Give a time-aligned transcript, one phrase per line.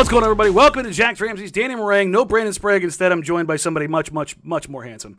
[0.00, 0.48] What's going on, everybody?
[0.48, 2.08] Welcome to Jacked Ramsays Danny Marang.
[2.08, 2.82] No Brandon Sprague.
[2.82, 5.18] Instead, I'm joined by somebody much, much, much more handsome.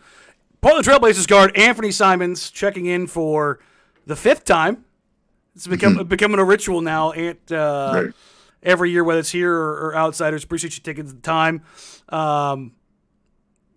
[0.60, 3.60] Portland Trailblazers guard Anfernee Simons checking in for
[4.08, 4.84] the fifth time.
[5.56, 6.08] It's become Mm-hmm.
[6.08, 7.12] becoming a ritual now.
[7.12, 8.14] Ant, uh, Right.
[8.64, 11.62] every year, whether it's here or, or outsiders, appreciate you taking the time.
[12.10, 12.72] Um,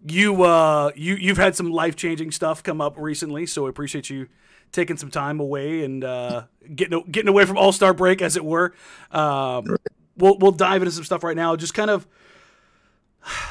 [0.07, 4.09] you uh, you you've had some life changing stuff come up recently, so I appreciate
[4.09, 4.29] you
[4.73, 6.45] taking some time away and uh,
[6.75, 8.73] getting getting away from All Star break, as it were.
[9.11, 9.77] Um,
[10.17, 11.57] We'll we'll dive into some stuff right now.
[11.57, 12.07] Just kind of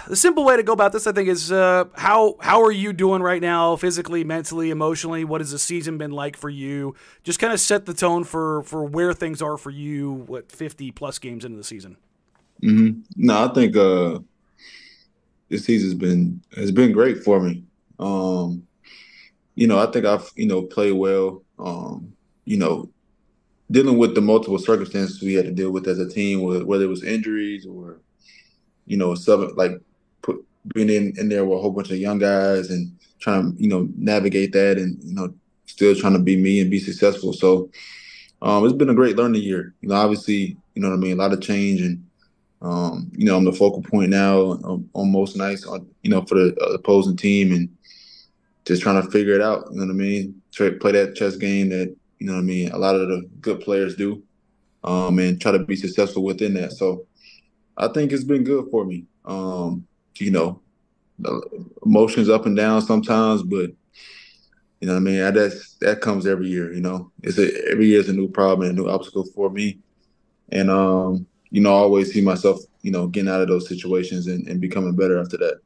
[0.07, 2.93] the simple way to go about this, I think, is uh, how how are you
[2.93, 5.23] doing right now, physically, mentally, emotionally?
[5.25, 6.95] What has the season been like for you?
[7.23, 10.11] Just kind of set the tone for for where things are for you.
[10.11, 11.97] What fifty plus games into the season?
[12.61, 14.19] hmm No, I think uh,
[15.49, 17.63] this season's been has been great for me.
[17.99, 18.67] Um,
[19.55, 21.43] you know, I think I've you know played well.
[21.59, 22.89] Um, you know,
[23.71, 26.87] dealing with the multiple circumstances we had to deal with as a team, whether it
[26.87, 27.99] was injuries or
[28.85, 29.79] you know, sub like
[30.21, 30.43] put
[30.73, 33.69] being in in there with a whole bunch of young guys and trying to you
[33.69, 35.33] know navigate that and you know
[35.65, 37.33] still trying to be me and be successful.
[37.33, 37.69] So
[38.41, 39.73] um, it's been a great learning year.
[39.81, 42.05] You know, obviously, you know what I mean, a lot of change and.
[42.61, 46.21] Um, you know, I'm the focal point now on, on most nights, on you know,
[46.21, 47.67] for the uh, opposing team, and
[48.63, 49.65] just trying to figure it out.
[49.69, 50.41] You know what I mean?
[50.55, 51.93] Play that chess game that
[52.23, 52.71] you know what I mean.
[52.71, 54.23] A lot of the good players do,
[54.81, 56.71] um, and try to be successful within that.
[56.71, 57.05] So,
[57.75, 59.07] I think it's been good for me.
[59.25, 59.85] Um,
[60.15, 60.61] you know,
[61.85, 63.71] emotions up and down sometimes, but
[64.79, 65.33] you know what I mean.
[65.33, 66.71] That's that comes every year.
[66.71, 69.49] You know, it's a, every year is a new problem and a new obstacle for
[69.49, 69.79] me,
[70.47, 74.27] and um, you know, I always see myself, you know, getting out of those situations
[74.27, 75.59] and, and becoming better after that.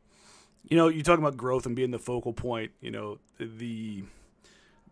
[0.63, 2.72] You know, you talk about growth and being the focal point.
[2.81, 4.01] You know, the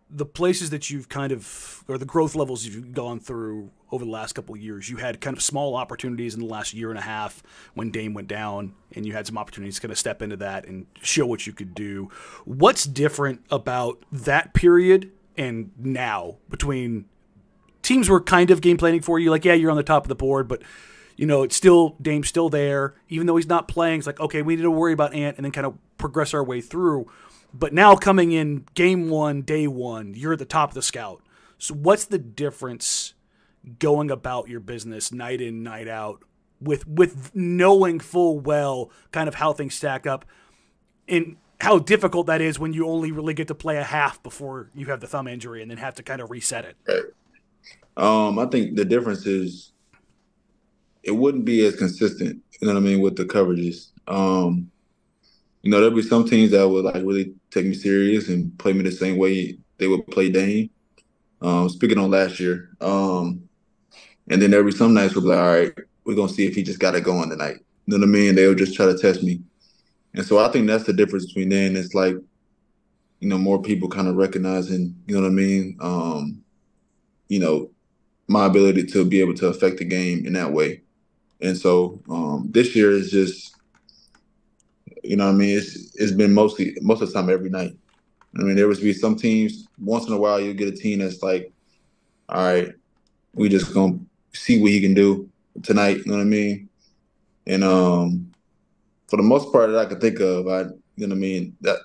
[0.08, 4.10] the places that you've kind of or the growth levels you've gone through over the
[4.10, 4.88] last couple of years.
[4.88, 7.42] You had kind of small opportunities in the last year and a half
[7.74, 10.66] when Dame went down, and you had some opportunities to kind of step into that
[10.66, 12.10] and show what you could do.
[12.44, 17.06] What's different about that period and now between
[17.82, 19.30] teams were kind of game planning for you.
[19.30, 20.62] Like, yeah, you're on the top of the board, but
[21.16, 23.98] you know, it's still Dame's still there, even though he's not playing.
[23.98, 26.44] It's like, okay, we need to worry about Ant and then kind of progress our
[26.44, 27.10] way through.
[27.58, 31.22] But now coming in game one, day one, you're at the top of the scout.
[31.58, 33.14] So what's the difference
[33.78, 36.22] going about your business night in, night out,
[36.60, 40.24] with with knowing full well kind of how things stack up
[41.08, 44.70] and how difficult that is when you only really get to play a half before
[44.74, 47.14] you have the thumb injury and then have to kind of reset it.
[47.96, 49.72] Um, I think the difference is
[51.02, 53.92] it wouldn't be as consistent, you know what I mean, with the coverages.
[54.06, 54.70] Um,
[55.66, 58.72] you know, there'll be some teams that would like really take me serious and play
[58.72, 60.70] me the same way they would play Dame.
[61.42, 62.70] Um, speaking on last year.
[62.80, 63.48] Um,
[64.28, 65.72] and then there'll be some nights where be like, all right,
[66.04, 67.56] we're gonna see if he just got it going tonight.
[67.86, 68.36] You know what I mean?
[68.36, 69.40] They'll just try to test me.
[70.14, 71.74] And so I think that's the difference between then.
[71.74, 72.14] It's like,
[73.18, 75.78] you know, more people kind of recognizing, you know what I mean?
[75.80, 76.44] Um,
[77.26, 77.72] you know,
[78.28, 80.82] my ability to be able to affect the game in that way.
[81.40, 83.55] And so um, this year is just,
[85.06, 85.56] you know what I mean?
[85.56, 87.76] It's it's been mostly most of the time every night.
[88.38, 90.98] I mean, there was be some teams once in a while you get a team
[90.98, 91.50] that's like,
[92.28, 92.74] all right,
[93.34, 93.98] we just gonna
[94.32, 95.28] see what he can do
[95.62, 95.98] tonight.
[95.98, 96.68] You know what I mean?
[97.46, 98.32] And um,
[99.06, 100.62] for the most part that I can think of, I
[100.96, 101.78] you know what I mean that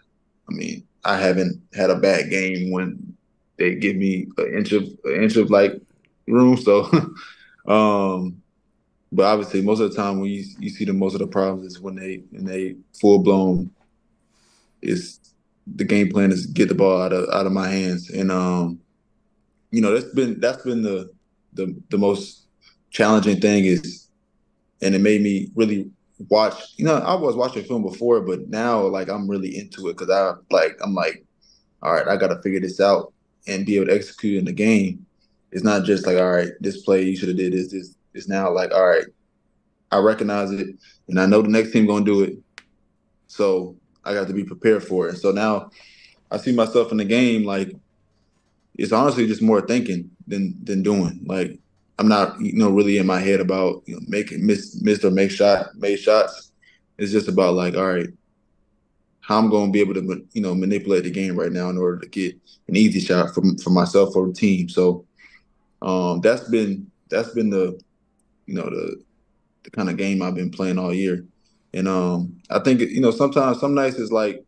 [0.50, 3.16] I mean I haven't had a bad game when
[3.58, 5.80] they give me an inch of an inch of like
[6.28, 6.58] room.
[6.58, 6.90] So,
[7.68, 8.41] um,
[9.12, 11.66] but obviously, most of the time when you you see the most of the problems
[11.66, 13.72] is when they when they full blown.
[14.82, 15.20] Is
[15.68, 18.80] the game plan is get the ball out of out of my hands, and um,
[19.70, 21.12] you know that's been that's been the
[21.54, 22.48] the the most
[22.90, 24.08] challenging thing is,
[24.82, 25.92] and it made me really
[26.30, 26.74] watch.
[26.78, 30.10] You know, I was watching film before, but now like I'm really into it because
[30.10, 31.24] I like I'm like,
[31.84, 33.14] all right, I got to figure this out
[33.46, 35.06] and be able to execute in the game.
[35.52, 37.72] It's not just like, all right, this play you should have did this.
[37.72, 39.06] This it's now like, all right,
[39.92, 40.68] I recognize it,
[41.08, 42.38] and I know the next team gonna do it.
[43.28, 45.18] So I got to be prepared for it.
[45.18, 45.70] So now
[46.30, 47.76] I see myself in the game like
[48.76, 51.24] it's honestly just more thinking than than doing.
[51.26, 51.60] Like
[52.00, 55.12] I'm not, you know, really in my head about you know making miss missed or
[55.12, 56.52] make shot made shots.
[56.98, 58.10] It's just about like, all right,
[59.22, 61.78] how I'm going to be able to, you know, manipulate the game right now in
[61.78, 62.36] order to get
[62.68, 64.70] an easy shot for for myself or the team.
[64.70, 65.06] So
[65.82, 67.80] um, that's been that's been the,
[68.46, 69.04] you know, the
[69.64, 71.26] the kind of game I've been playing all year.
[71.74, 74.44] And um, I think you know sometimes some nights is like,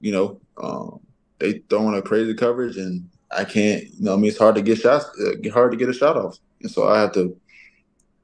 [0.00, 1.00] you know, um,
[1.38, 4.62] they throwing a crazy coverage and I can't, you know, I mean, it's hard to
[4.62, 6.38] get shots, uh, hard to get a shot off.
[6.60, 7.36] And so I have to,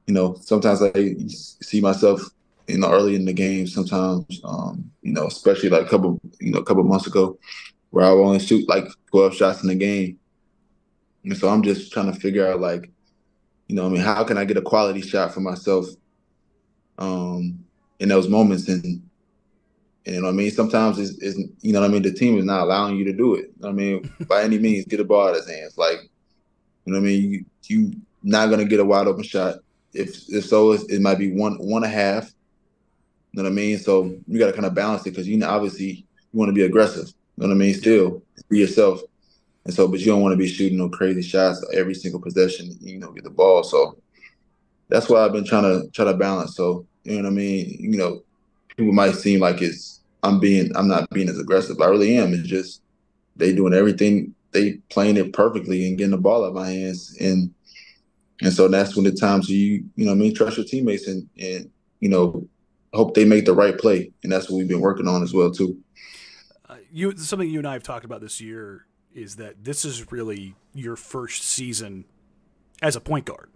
[0.07, 0.91] you know, sometimes I
[1.61, 2.21] see myself,
[2.67, 3.67] you know, early in the game.
[3.67, 7.37] Sometimes, um, you know, especially like a couple, you know, a couple months ago,
[7.89, 10.19] where I only shoot like 12 shots in the game.
[11.23, 12.89] And so I'm just trying to figure out, like,
[13.69, 15.85] you know, I mean, how can I get a quality shot for myself
[16.97, 17.63] um,
[17.99, 18.67] in those moments?
[18.67, 19.03] And, and
[20.05, 20.49] you know what I mean?
[20.49, 22.01] Sometimes it's, it's, you know what I mean?
[22.01, 23.51] The team is not allowing you to do it.
[23.57, 25.77] You know I mean, by any means, get the ball out of his hands.
[25.77, 25.99] Like,
[26.83, 27.31] you know what I mean?
[27.31, 27.91] You, you
[28.23, 29.57] not gonna get a wide open shot.
[29.93, 32.33] If if so, it might be one one and a half.
[33.31, 33.77] You know what I mean?
[33.77, 36.53] So you got to kind of balance it because you know obviously you want to
[36.53, 37.07] be aggressive.
[37.37, 37.73] You know what I mean?
[37.75, 39.01] Still be yourself.
[39.65, 42.75] And so, but you don't want to be shooting no crazy shots every single possession.
[42.79, 43.63] You know, get the ball.
[43.63, 43.99] So
[44.87, 46.55] that's why I've been trying to try to balance.
[46.55, 47.77] So you know what I mean?
[47.79, 48.23] You know,
[48.75, 51.79] people might seem like it's I'm being I'm not being as aggressive.
[51.81, 52.33] I really am.
[52.33, 52.81] It's just
[53.35, 57.15] they doing everything they playing it perfectly and getting the ball out of my hands
[57.19, 57.53] and
[58.41, 61.29] and so that's when the times you you know I mean trust your teammates and
[61.39, 61.69] and
[61.99, 62.47] you know
[62.93, 65.51] hope they make the right play and that's what we've been working on as well
[65.51, 65.77] too.
[66.67, 70.11] Uh, you something you and I have talked about this year is that this is
[70.11, 72.05] really your first season
[72.81, 73.49] as a point guard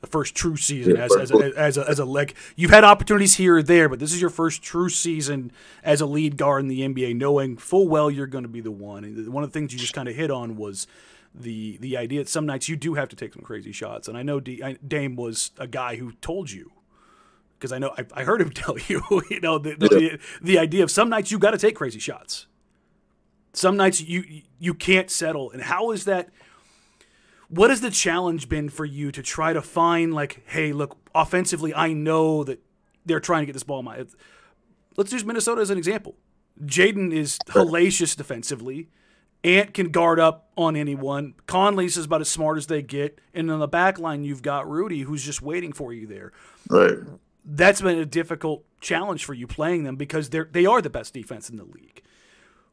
[0.00, 2.34] the first true season as as a, as a, as a leg.
[2.56, 5.52] You've had opportunities here or there, but this is your first true season
[5.82, 8.70] as a lead guard in the NBA, knowing full well you're going to be the
[8.70, 9.04] one.
[9.04, 10.86] And one of the things you just kind of hit on was
[11.34, 14.08] the the idea that some nights you do have to take some crazy shots.
[14.08, 16.72] And I know D, I, Dame was a guy who told you
[17.58, 20.82] because I know I, I, heard him tell you, you know, the, the, the idea
[20.82, 22.46] of some nights you got to take crazy shots.
[23.52, 25.50] Some nights you you can't settle.
[25.50, 26.30] And how is that?
[27.50, 31.74] what has the challenge been for you to try to find like, hey, look, offensively,
[31.74, 32.62] I know that
[33.04, 34.04] they're trying to get this ball in my.
[34.96, 36.14] Let's use Minnesota as an example.
[36.64, 38.88] Jaden is hellacious defensively.
[39.42, 41.34] Ant can guard up on anyone.
[41.46, 43.18] Conley's is about as smart as they get.
[43.34, 46.32] And on the back line, you've got Rudy, who's just waiting for you there.
[46.68, 46.98] Right.
[47.44, 51.14] That's been a difficult challenge for you playing them because they're they are the best
[51.14, 52.02] defense in the league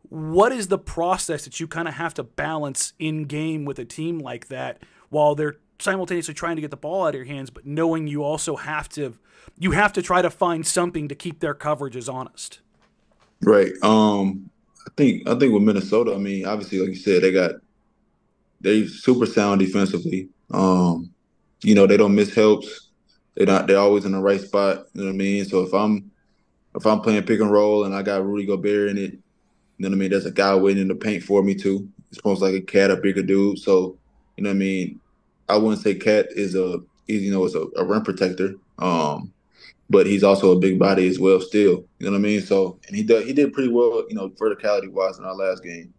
[0.09, 3.85] what is the process that you kind of have to balance in game with a
[3.85, 7.49] team like that while they're simultaneously trying to get the ball out of your hands
[7.49, 9.15] but knowing you also have to
[9.59, 12.59] you have to try to find something to keep their coverages honest?
[13.41, 14.49] Right um
[14.87, 17.55] i think i think with minnesota i mean obviously like you said they got
[18.61, 20.29] they super sound defensively.
[20.51, 21.11] Um
[21.63, 22.89] you know they don't miss helps.
[23.35, 25.45] They're not they're always in the right spot you know what i mean?
[25.45, 26.11] So if i'm
[26.75, 29.19] if i'm playing pick and roll and i got rudy gobert in it
[29.77, 30.09] you know what I mean?
[30.11, 31.87] There's a guy waiting in the paint for me too.
[32.09, 33.59] It's almost like a KAT, a bigger dude.
[33.59, 33.97] So,
[34.35, 34.99] you know what I mean?
[35.49, 38.55] I wouldn't say KAT is a you know, is a, a rim protector.
[38.79, 39.33] Um,
[39.89, 41.85] but he's also a big body as well still.
[41.99, 42.41] You know what I mean?
[42.41, 45.63] So and he did he did pretty well, you know, verticality wise in our last
[45.63, 45.93] game.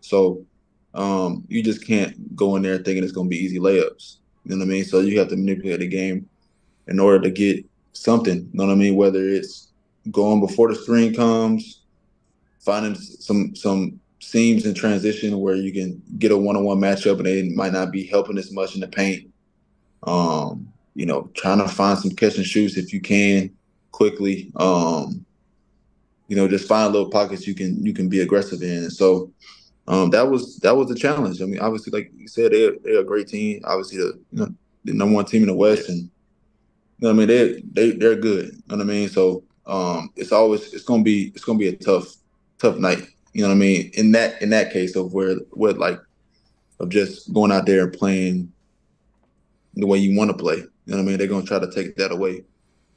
[0.00, 0.44] So
[0.94, 4.16] um, you just can't go in there thinking it's gonna be easy layups.
[4.44, 4.84] You know what I mean?
[4.84, 6.28] So you have to manipulate the game
[6.88, 8.38] in order to get something.
[8.38, 8.96] You know what I mean?
[8.96, 9.68] Whether it's
[10.10, 11.77] going before the screen comes,
[12.60, 17.48] finding some some seams in transition where you can get a one-on-one matchup and they
[17.50, 19.30] might not be helping as much in the paint.
[20.02, 23.50] Um, you know, trying to find some catch and shoots if you can
[23.92, 24.50] quickly.
[24.56, 25.24] Um,
[26.28, 28.84] you know, just find little pockets you can you can be aggressive in.
[28.84, 29.32] And so
[29.86, 31.40] um, that was that was the challenge.
[31.40, 33.62] I mean, obviously, like you said, they're they're a great team.
[33.64, 36.10] Obviously, the you know the number one team in the West, and you
[37.00, 38.46] know, I mean, they they they're good.
[38.46, 39.08] You know what I mean?
[39.08, 42.17] So um, it's always it's gonna be it's gonna be a tough
[42.58, 43.90] tough night, You know what I mean?
[43.94, 45.98] In that in that case of where where like
[46.80, 48.52] of just going out there and playing
[49.74, 50.56] the way you want to play.
[50.56, 51.18] You know what I mean?
[51.18, 52.44] They're gonna try to take that away.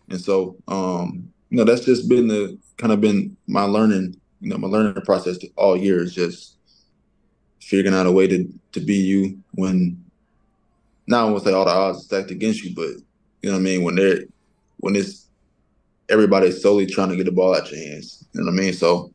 [0.10, 4.50] And so um, you know, that's just been the kind of been my learning, you
[4.50, 6.58] know, my learning process all year is just
[7.60, 10.04] figuring out a way to to be you when
[11.08, 12.90] not I won't say all the odds stacked against you, but
[13.42, 14.22] you know what I mean, when they're
[14.78, 15.28] when it's
[16.10, 18.26] everybody's solely trying to get the ball out your hands.
[18.34, 18.74] You know what I mean?
[18.74, 19.14] So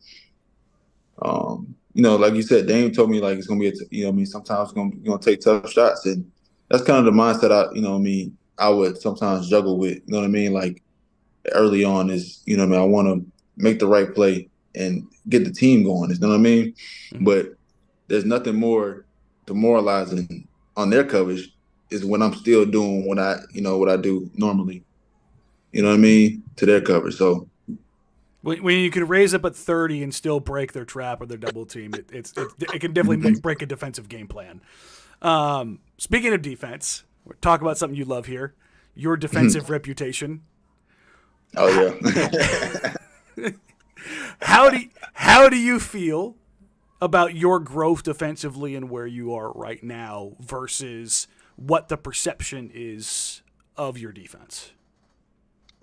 [1.23, 3.87] um, you know, like you said, Dame told me like it's gonna be a t-
[3.91, 6.31] you know, I mean, sometimes it's gonna you're gonna take tough shots, and
[6.69, 9.97] that's kind of the mindset I, you know, I mean, I would sometimes juggle with.
[9.97, 10.53] You know what I mean?
[10.53, 10.83] Like
[11.53, 15.07] early on is, you know, I mean, I want to make the right play and
[15.29, 16.11] get the team going.
[16.11, 16.75] You know what I mean?
[17.13, 17.25] Mm-hmm.
[17.25, 17.47] But
[18.09, 19.07] there's nothing more
[19.47, 20.47] demoralizing
[20.77, 21.51] on their coverage
[21.91, 24.85] is when I'm still doing what I, you know, what I do normally.
[25.73, 26.43] You know what I mean?
[26.57, 27.17] To their coverage.
[27.17, 27.49] So
[28.47, 31.37] when, when you can raise up at 30 and still break their trap or their
[31.37, 34.61] double team, it, it's it, it can definitely make, break a defensive game plan.
[35.21, 37.03] Um, speaking of defense,
[37.41, 38.55] talk about something you love here:
[38.95, 40.43] your defensive reputation.
[41.57, 41.97] Oh
[43.37, 43.51] yeah.
[44.43, 44.79] how do
[45.15, 46.37] how do you feel
[47.03, 51.27] about your growth defensively and where you are right now versus
[51.57, 53.43] what the perception is
[53.77, 54.71] of your defense?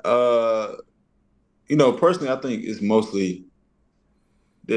[0.06, 0.76] Uh,
[1.68, 3.46] you know, personally, I think it's mostly.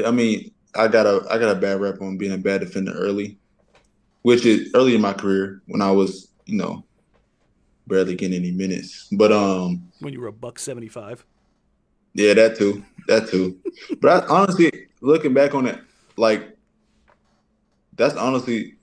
[0.05, 2.91] I mean, I got a I got a bad rep on being a bad defender
[2.93, 3.37] early,
[4.21, 6.85] which is early in my career when I was, you know,
[7.87, 9.07] barely getting any minutes.
[9.11, 11.25] But um, when you were a buck seventy five.
[12.13, 13.59] Yeah, that too, that too.
[14.01, 15.79] but I, honestly, looking back on it,
[16.17, 16.57] like
[17.95, 18.75] that's honestly,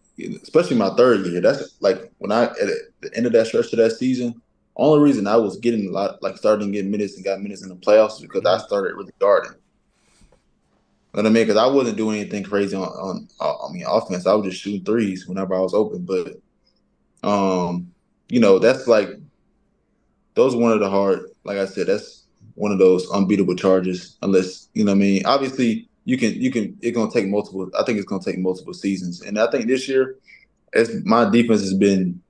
[0.43, 1.41] especially my third year.
[1.41, 2.69] That's like when I at
[3.01, 4.41] the end of that stretch of that season.
[4.77, 7.69] Only reason I was getting a lot, like starting getting minutes and got minutes in
[7.69, 9.53] the playoffs, because I started really guarding.
[9.53, 11.47] You know what I mean?
[11.47, 14.27] Because I wasn't doing anything crazy on, on, I mean, offense.
[14.27, 16.05] I was just shooting threes whenever I was open.
[16.05, 16.41] But,
[17.23, 17.93] um,
[18.29, 19.11] you know, that's like,
[20.35, 22.25] those one of the hard, like I said, that's
[22.57, 24.17] one of those unbeatable charges.
[24.23, 27.71] Unless you know, what I mean, obviously, you can, you can, it's gonna take multiple.
[27.79, 30.17] I think it's gonna take multiple seasons, and I think this year,
[30.75, 32.21] as my defense has been,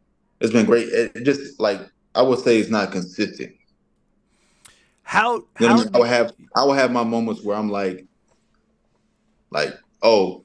[0.41, 0.89] it's been great.
[0.89, 1.81] It just like
[2.15, 3.55] I would say it's not consistent.
[5.03, 5.91] How, you know how I, mean?
[5.95, 8.07] I would have I would have my moments where I'm like,
[9.51, 10.45] like oh,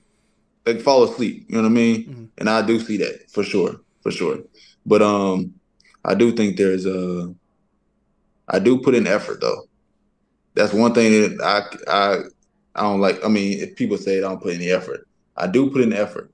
[0.65, 1.45] like fall asleep.
[1.47, 2.03] You know what I mean?
[2.03, 2.25] Mm-hmm.
[2.37, 4.39] And I do see that for sure, for sure.
[4.85, 5.53] But um,
[6.03, 7.33] I do think there's a,
[8.47, 9.63] I do put in effort though.
[10.55, 12.17] That's one thing that I I
[12.75, 13.23] I don't like.
[13.23, 15.07] I mean, if people say I don't put any effort,
[15.37, 16.31] I do put in effort.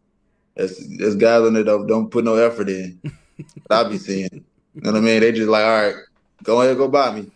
[0.56, 3.00] There's there's guys on there that don't put no effort in.
[3.70, 4.46] I be seeing.
[4.76, 5.22] You know what I mean?
[5.22, 5.96] They just like, all right,
[6.44, 7.32] go ahead, go buy me.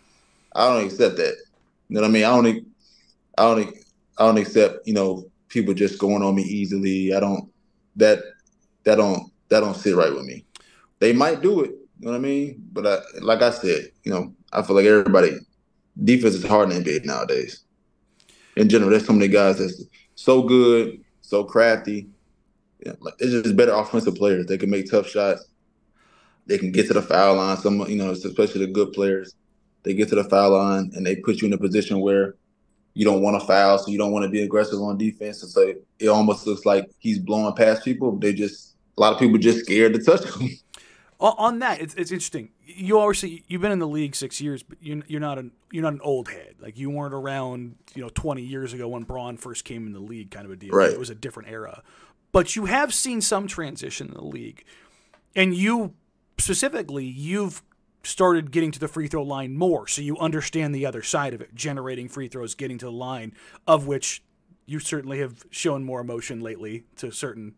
[0.54, 1.36] I don't accept that.
[1.88, 2.24] You know what I mean?
[2.24, 2.66] I don't,
[3.38, 3.76] I don't,
[4.18, 4.86] I don't accept.
[4.86, 7.14] You know, people just going on me easily.
[7.14, 7.50] I don't.
[7.96, 8.18] That
[8.84, 10.44] that don't that don't sit right with me.
[10.98, 11.70] They might do it.
[11.98, 12.62] You know what I mean?
[12.72, 15.32] But I, like I said, you know, I feel like everybody
[16.04, 17.64] defense is hard in NBA nowadays.
[18.56, 19.82] In general, there's so many guys that's
[20.14, 22.08] so good, so crafty.
[22.84, 24.46] Yeah, like, it's just better offensive players.
[24.46, 25.49] They can make tough shots
[26.46, 27.56] they can get to the foul line.
[27.56, 29.34] Some, you know, especially the good players,
[29.82, 32.34] they get to the foul line and they put you in a position where
[32.94, 35.42] you don't want to foul, so you don't want to be aggressive on defense.
[35.42, 38.16] And so it almost looks like he's blowing past people.
[38.16, 40.50] They just a lot of people just scared to touch him.
[41.20, 42.48] On that, it's, it's interesting.
[42.64, 45.82] You obviously you've been in the league six years, but you, you're not an you're
[45.82, 46.54] not an old head.
[46.58, 50.00] Like you weren't around, you know, 20 years ago when Bron first came in the
[50.00, 50.70] league, kind of a deal.
[50.70, 50.90] Right.
[50.90, 51.82] It was a different era,
[52.32, 54.64] but you have seen some transition in the league,
[55.36, 55.92] and you
[56.40, 57.62] specifically, you've
[58.02, 61.40] started getting to the free throw line more, so you understand the other side of
[61.40, 63.32] it, generating free throws, getting to the line,
[63.66, 64.22] of which
[64.66, 67.54] you certainly have shown more emotion lately to certain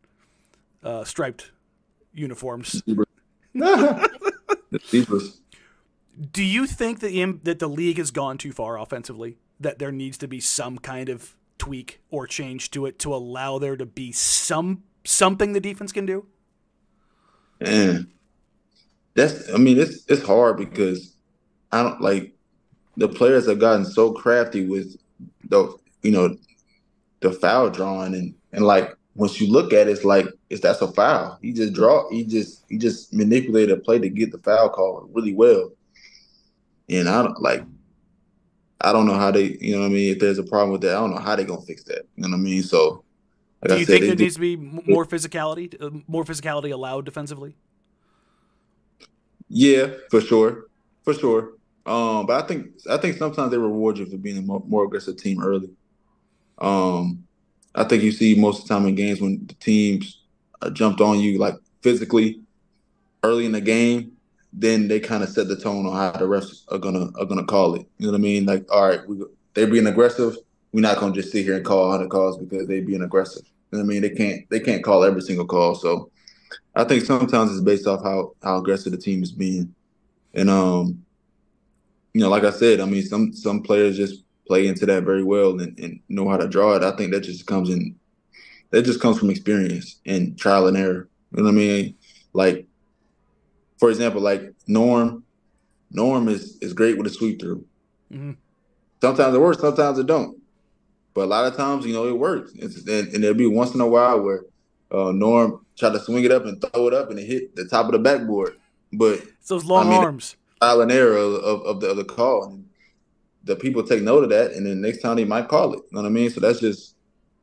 [0.82, 1.52] uh, striped
[2.12, 2.82] uniforms.
[6.32, 9.38] Do you think that that the league has gone too far offensively?
[9.60, 13.58] That there needs to be some kind of tweak or change to it to allow
[13.58, 16.26] there to be some something the defense can do?
[17.60, 18.10] Man,
[19.14, 21.14] that's I mean it's it's hard because
[21.70, 22.34] I don't like
[22.96, 24.96] the players have gotten so crafty with
[25.48, 26.36] the you know
[27.20, 30.80] the foul drawing and and like once you look at it, it's like it's that's
[30.80, 31.38] a foul.
[31.42, 35.08] He just draw he just he just manipulated a play to get the foul call
[35.12, 35.72] really well.
[36.88, 37.64] And I don't like
[38.80, 40.80] I don't know how they you know what I mean if there's a problem with
[40.82, 43.04] that I don't know how they're gonna fix that you know what I mean so.
[43.62, 47.04] Like Do you said, think there needs to be more physicality, uh, more physicality allowed
[47.04, 47.54] defensively?
[49.54, 50.68] Yeah, for sure,
[51.04, 51.52] for sure.
[51.84, 55.18] Um, but I think I think sometimes they reward you for being a more, aggressive
[55.18, 55.68] team early.
[56.58, 57.24] Um,
[57.74, 60.22] I think you see most of the time in games when the teams
[60.62, 62.40] uh, jumped on you like physically
[63.24, 64.12] early in the game,
[64.54, 67.44] then they kind of set the tone on how the refs are gonna are gonna
[67.44, 67.86] call it.
[67.98, 68.46] You know what I mean?
[68.46, 70.34] Like, all right, we, they're being aggressive.
[70.72, 73.44] We're not gonna just sit here and call 100 calls because they're being aggressive.
[73.70, 74.02] You know what I mean?
[74.02, 75.74] They can't they can't call every single call.
[75.74, 76.10] So
[76.74, 79.74] I think sometimes it's based off how how aggressive the team is being,
[80.34, 81.04] and um,
[82.14, 85.22] you know, like I said, I mean, some some players just play into that very
[85.22, 86.82] well and, and know how to draw it.
[86.82, 87.94] I think that just comes in
[88.70, 91.08] that just comes from experience and trial and error.
[91.32, 91.94] You know what I mean?
[92.32, 92.66] Like,
[93.78, 95.24] for example, like Norm,
[95.90, 97.64] Norm is is great with a sweep through.
[98.12, 98.32] Mm-hmm.
[99.00, 100.38] Sometimes it works, sometimes it don't.
[101.14, 102.52] But a lot of times, you know, it works.
[102.52, 104.44] And, and there'll be once in a while where
[104.92, 107.66] uh, Norm tried to swing it up and throw it up and it hit the
[107.66, 108.58] top of the backboard.
[108.92, 110.36] But it's those long I mean, arms.
[110.60, 112.44] Trial and error of, of, the of the call.
[112.44, 112.68] And
[113.44, 115.78] the people take note of that, and then next time they might call it.
[115.78, 116.30] You know what I mean?
[116.30, 116.94] So that's just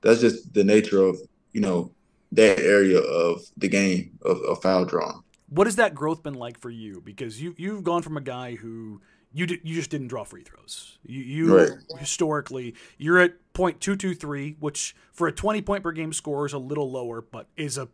[0.01, 1.19] that's just the nature of
[1.53, 1.91] you know
[2.31, 5.21] that area of the game of, of foul drawing.
[5.49, 7.01] What has that growth been like for you?
[7.03, 9.01] Because you you've gone from a guy who
[9.33, 10.97] you did, you just didn't draw free throws.
[11.05, 11.69] You, you right.
[11.97, 16.45] historically you're at point two two three, which for a twenty point per game score
[16.45, 17.89] is a little lower, but is a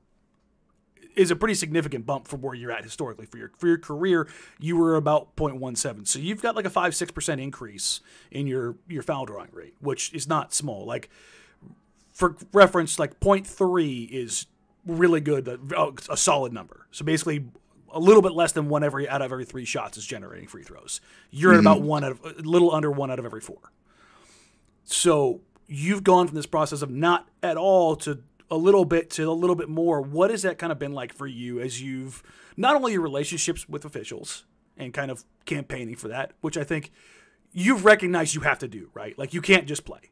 [1.15, 4.27] is a pretty significant bump from where you're at historically for your for your career.
[4.59, 8.75] You were about 0.17, so you've got like a five six percent increase in your
[8.87, 10.85] your foul drawing rate, which is not small.
[10.85, 11.09] Like
[12.13, 14.45] for reference, like 0.3 is
[14.85, 16.87] really good, a, a solid number.
[16.91, 17.45] So basically,
[17.91, 20.63] a little bit less than one every out of every three shots is generating free
[20.63, 21.01] throws.
[21.31, 21.67] You're mm-hmm.
[21.67, 23.71] at about one out of a little under one out of every four.
[24.85, 29.29] So you've gone from this process of not at all to a little bit to
[29.29, 30.01] a little bit more.
[30.01, 32.23] What has that kind of been like for you as you've
[32.55, 34.45] not only your relationships with officials
[34.77, 36.91] and kind of campaigning for that, which I think
[37.51, 39.17] you've recognized you have to do, right?
[39.17, 40.11] Like you can't just play.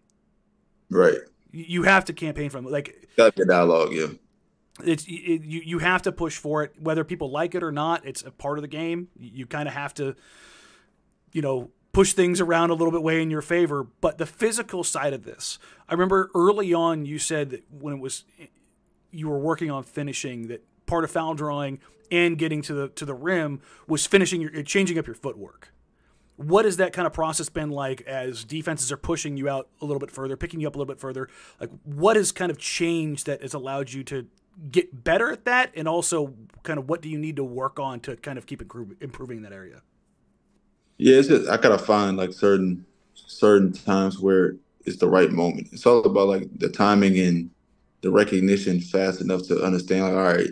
[0.89, 1.17] Right.
[1.51, 2.65] You have to campaign from.
[2.65, 4.07] Like got the dialogue, yeah.
[4.83, 5.62] It's it, you.
[5.63, 8.05] You have to push for it, whether people like it or not.
[8.05, 9.09] It's a part of the game.
[9.20, 10.16] You kind of have to,
[11.31, 13.88] you know, push things around a little bit way in your favor.
[14.01, 18.00] But the physical side of this, I remember early on you said that when it
[18.00, 18.25] was
[19.12, 21.79] you were working on finishing that part of foul drawing
[22.12, 25.70] and getting to the to the rim was finishing your changing up your footwork.
[26.36, 29.86] What has that kind of process been like as defenses are pushing you out a
[29.86, 31.29] little bit further, picking you up a little bit further?
[31.60, 34.25] Like what has kind of changed that has allowed you to
[34.72, 38.00] get better at that and also kind of what do you need to work on
[38.01, 39.84] to kind of keep improving that area?
[40.98, 45.70] Yeah, it's just I gotta find like certain certain times where it's the right moment.
[45.72, 47.50] It's all about like the timing and
[48.01, 50.51] the recognition fast enough to understand like, all right,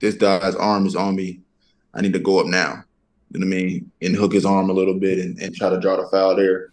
[0.00, 1.40] this guy's arm is on me.
[1.94, 2.84] I need to go up now.
[3.30, 3.90] You know what I mean?
[4.02, 6.72] And hook his arm a little bit and, and try to draw the foul there.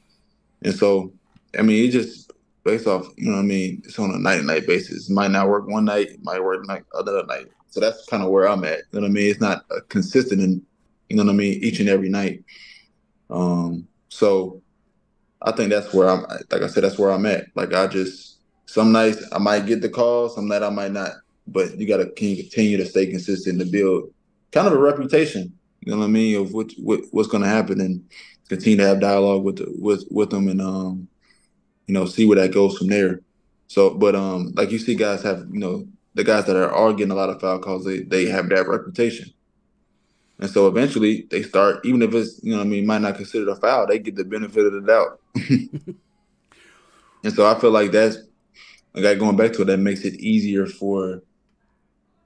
[0.63, 1.11] And so,
[1.57, 2.31] I mean, it just
[2.63, 3.81] based off, you know what I mean?
[3.85, 5.09] It's on a night to night basis.
[5.09, 7.47] It might not work one night, might work night other night.
[7.69, 8.79] So that's kind of where I'm at.
[8.91, 9.31] You know what I mean?
[9.31, 10.61] It's not consistent and
[11.11, 12.45] you know what I mean, each and every night.
[13.29, 14.61] Um, so
[15.41, 16.21] I think that's where I'm.
[16.49, 17.47] Like I said, that's where I'm at.
[17.53, 21.11] Like I just some nights I might get the call, some night I might not.
[21.47, 24.13] But you got to continue to stay consistent to build
[24.53, 25.51] kind of a reputation.
[25.81, 28.05] You know what I mean of what, what what's going to happen and
[28.47, 31.09] continue to have dialogue with the, with with them and um
[31.87, 33.19] you know see where that goes from there.
[33.67, 36.93] So, but um like you see guys have you know the guys that are, are
[36.93, 39.33] getting a lot of foul calls they they have that reputation.
[40.41, 43.51] And so eventually they start, even if it's, you know I mean, might not consider
[43.51, 45.19] a foul, they get the benefit of the doubt.
[47.23, 48.17] and so I feel like that's,
[48.95, 51.21] like going back to it, that makes it easier for,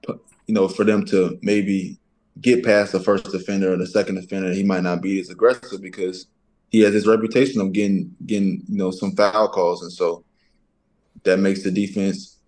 [0.08, 1.98] you know, for them to maybe
[2.40, 4.50] get past the first defender or the second defender.
[4.52, 6.26] He might not be as aggressive because
[6.70, 9.82] he has his reputation of getting, getting, you know, some foul calls.
[9.82, 10.24] And so
[11.24, 12.38] that makes the defense,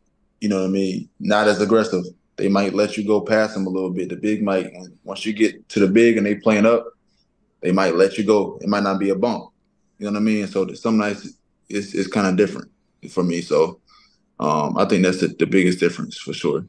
[0.41, 2.05] you know what I mean, not as aggressive
[2.39, 4.09] they might let you go past them a little bit.
[4.09, 4.73] The big might
[5.05, 6.87] once you get to the big and they playing up,
[7.61, 8.59] they might let you go.
[8.63, 9.51] It might not be a bump.
[9.99, 10.47] You know what I mean?
[10.47, 11.29] So some nights
[11.69, 12.71] it's it's kind of different
[13.11, 13.41] for me.
[13.41, 13.81] So
[14.39, 16.65] um, I think that's the, the biggest difference for sure.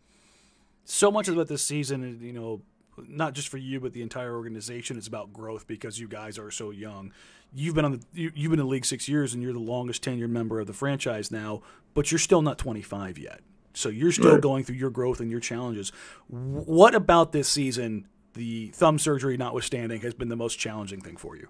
[0.86, 2.62] So much about this season, you know,
[3.08, 6.50] not just for you but the entire organization is about growth because you guys are
[6.50, 7.14] so young.
[7.54, 9.60] You've been on the you, you've been in the league six years and you're the
[9.60, 11.62] longest tenured member of the franchise now,
[11.94, 13.42] but you're still not 25 yet.
[13.80, 14.42] So you're still right.
[14.42, 15.92] going through your growth and your challenges.
[16.28, 21.38] What about this season, the thumb surgery notwithstanding, has been the most challenging thing for
[21.38, 21.48] you?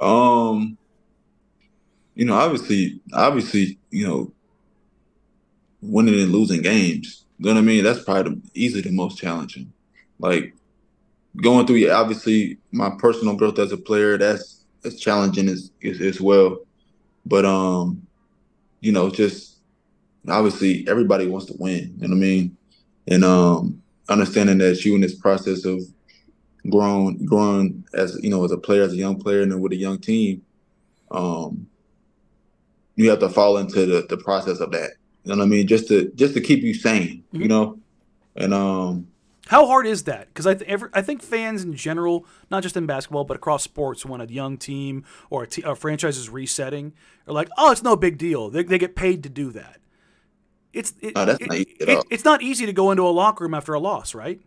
[0.00, 0.78] Um,
[2.14, 4.32] you know, obviously, obviously, you know,
[5.82, 7.24] winning and losing games.
[7.38, 7.82] You know what I mean?
[7.82, 9.72] That's probably the, easily the most challenging.
[10.20, 10.54] Like
[11.42, 14.16] going through, obviously, my personal growth as a player.
[14.18, 16.58] That's that's challenging as as, as well.
[17.26, 18.06] But um,
[18.80, 19.53] you know, just
[20.28, 21.94] obviously everybody wants to win.
[21.98, 22.56] You know what I mean?
[23.06, 25.82] And um, understanding that you in this process of
[26.70, 29.72] growing, growing as you know, as a player, as a young player, and then with
[29.72, 30.42] a young team,
[31.10, 31.66] um,
[32.96, 34.92] you have to fall into the the process of that.
[35.24, 35.66] You know what I mean?
[35.66, 37.24] Just to just to keep you sane.
[37.32, 37.42] Mm-hmm.
[37.42, 37.78] You know,
[38.36, 39.08] and um,
[39.46, 40.28] how hard is that?
[40.28, 44.04] Because I, th- I think fans in general, not just in basketball, but across sports,
[44.06, 46.94] when a young team or a, t- a franchise is resetting,
[47.28, 48.48] are like, oh, it's no big deal.
[48.48, 49.80] They, they get paid to do that.
[50.74, 53.54] It's it, oh, it, not it, it's not easy to go into a locker room
[53.54, 54.40] after a loss, right?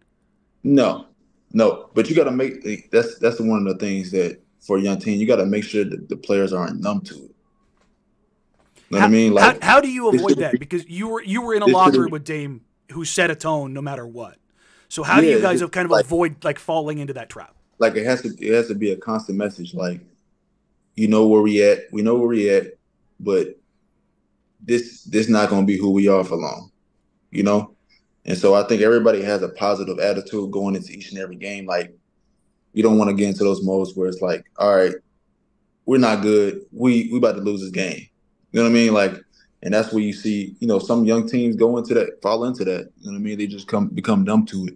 [0.63, 1.05] No,
[1.53, 1.89] no.
[1.93, 4.99] But you got to make that's that's one of the things that for a young
[4.99, 7.21] team, you got to make sure that the players aren't numb to it.
[8.89, 9.33] You know how, what I mean?
[9.33, 10.59] Like, how, how do you avoid that?
[10.59, 12.61] Because you were you were in a locker room with Dame
[12.91, 14.37] who set a tone no matter what.
[14.89, 17.29] So how yeah, do you guys have kind of like, avoid like falling into that
[17.29, 17.55] trap?
[17.79, 19.73] Like it has to it has to be a constant message.
[19.73, 20.01] Like,
[20.95, 22.77] you know where we at, we know where we at,
[23.19, 23.56] but
[24.61, 26.71] this this not gonna be who we are for long.
[27.31, 27.75] You know?
[28.25, 31.65] And so I think everybody has a positive attitude going into each and every game.
[31.65, 31.93] Like
[32.73, 34.95] you don't want to get into those modes where it's like, all right,
[35.85, 36.61] we're not good.
[36.71, 38.07] We we about to lose this game.
[38.51, 38.93] You know what I mean?
[38.93, 39.13] Like
[39.63, 42.63] and that's where you see, you know, some young teams go into that, fall into
[42.65, 42.91] that.
[42.99, 43.37] You know what I mean?
[43.37, 44.75] They just come become numb to it.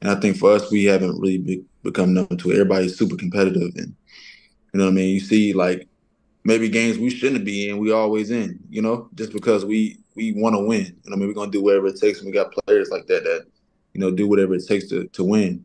[0.00, 2.54] And I think for us, we haven't really be, become numb to it.
[2.54, 3.94] Everybody's super competitive, and
[4.72, 5.14] you know what I mean.
[5.14, 5.88] You see, like
[6.48, 8.58] maybe games we shouldn't be in, we always in.
[8.70, 10.96] You know, just because we we want to win.
[11.04, 13.22] Know, I mean, we're gonna do whatever it takes, and we got players like that
[13.22, 13.46] that
[13.92, 15.64] you know do whatever it takes to to win.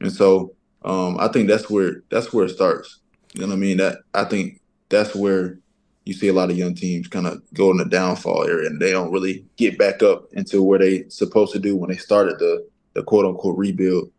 [0.00, 2.98] And so um, I think that's where that's where it starts.
[3.32, 3.76] You know what I mean?
[3.78, 5.58] That I think that's where
[6.04, 8.80] you see a lot of young teams kind of go in the downfall area and
[8.80, 12.38] they don't really get back up into where they supposed to do when they started
[12.38, 14.10] the the quote unquote rebuild.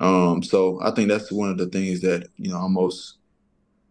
[0.00, 3.18] Um, so I think that's one of the things that you know I'm most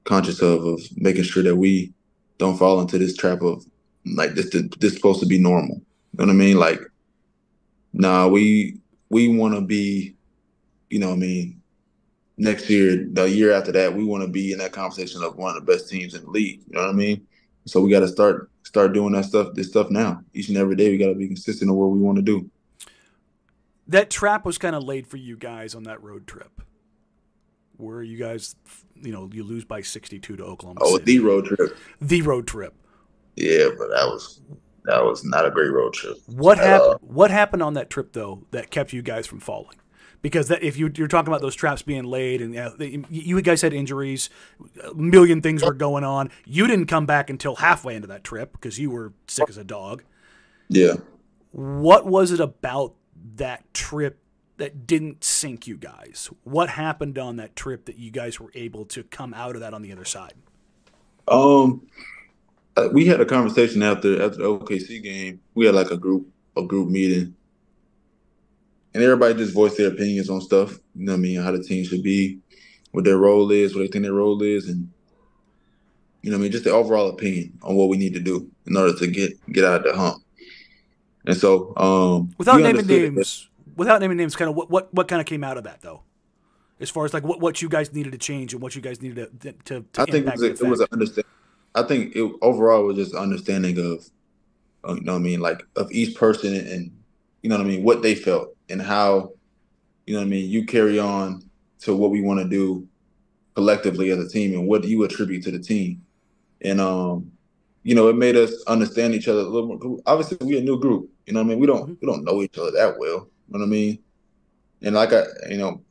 [0.04, 1.94] conscious of of making sure that we
[2.38, 3.66] don't fall into this trap of
[4.06, 5.82] like this this is supposed to be normal.
[6.14, 6.58] You know what I mean?
[6.58, 6.80] Like,
[7.94, 10.16] nah, we we want to be,
[10.90, 11.62] you know, what I mean,
[12.38, 15.56] next year, the year after that, we want to be in that conversation of one
[15.56, 16.62] of the best teams in the league.
[16.68, 17.28] You know what I mean?
[17.66, 20.24] So we got to start start doing that stuff, this stuff now.
[20.34, 22.50] Each and every day, we got to be consistent on what we want to do.
[23.88, 26.62] That trap was kind of laid for you guys on that road trip,
[27.78, 28.56] where you guys,
[29.02, 30.80] you know, you lose by sixty-two to Oklahoma.
[30.84, 31.18] Oh, City.
[31.18, 31.78] the road trip.
[32.00, 32.74] The road trip.
[33.36, 34.42] Yeah, but that was
[34.86, 36.18] that was not a great road trip.
[36.28, 37.00] What happened?
[37.02, 39.78] What happened on that trip though that kept you guys from falling?
[40.22, 42.72] because that, if you, you're talking about those traps being laid and uh,
[43.10, 44.30] you guys had injuries,
[44.84, 46.30] a million things were going on.
[46.46, 49.64] You didn't come back until halfway into that trip because you were sick as a
[49.64, 50.04] dog.
[50.70, 50.96] Yeah.
[51.52, 52.94] What was it about
[53.36, 54.21] that trip
[54.62, 56.30] that didn't sink you guys?
[56.44, 59.74] What happened on that trip that you guys were able to come out of that
[59.74, 60.36] on the other side?
[61.28, 61.88] Um,
[62.78, 65.42] uh, we had a conversation after after the OKC game.
[65.56, 67.36] We had like a group a group meeting,
[68.94, 70.78] and everybody just voiced their opinions on stuff.
[70.96, 71.42] You know what I mean?
[71.42, 72.38] How the team should be,
[72.92, 74.88] what their role is, what they think their role is, and
[76.22, 76.52] you know what I mean?
[76.52, 79.66] Just the overall opinion on what we need to do in order to get get
[79.66, 80.24] out of the hump.
[81.26, 85.20] And so, um, without naming names, without naming names, kind of what what what kind
[85.20, 86.04] of came out of that though,
[86.80, 89.02] as far as like what, what you guys needed to change and what you guys
[89.02, 89.86] needed to to.
[89.94, 91.26] to I think it was, a, it was an understand.
[91.74, 94.10] I think it overall was just understanding of,
[94.88, 96.92] uh, you know what I mean, like of each person and
[97.42, 99.32] you know what I mean, what they felt and how,
[100.06, 101.50] you know what I mean, you carry on
[101.82, 102.88] to what we want to do
[103.56, 106.04] collectively as a team and what you attribute to the team.
[106.62, 107.32] And um,
[107.84, 110.00] you know, it made us understand each other a little more.
[110.06, 111.10] Obviously, we're a new group.
[111.26, 111.60] You know what I mean?
[111.60, 113.28] We don't we don't know each other that well.
[113.52, 114.00] You know what I mean?
[114.82, 115.82] And like I, you know,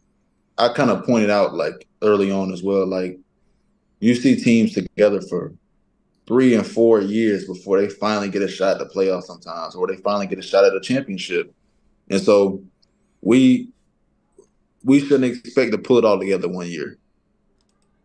[0.57, 3.19] I kind of pointed out like early on as well, like
[4.01, 5.53] you see teams together for
[6.27, 9.87] three and four years before they finally get a shot at the playoffs sometimes, or
[9.87, 11.53] they finally get a shot at a championship.
[12.09, 12.63] And so
[13.21, 13.69] we
[14.83, 16.97] we shouldn't expect to pull it all together one year.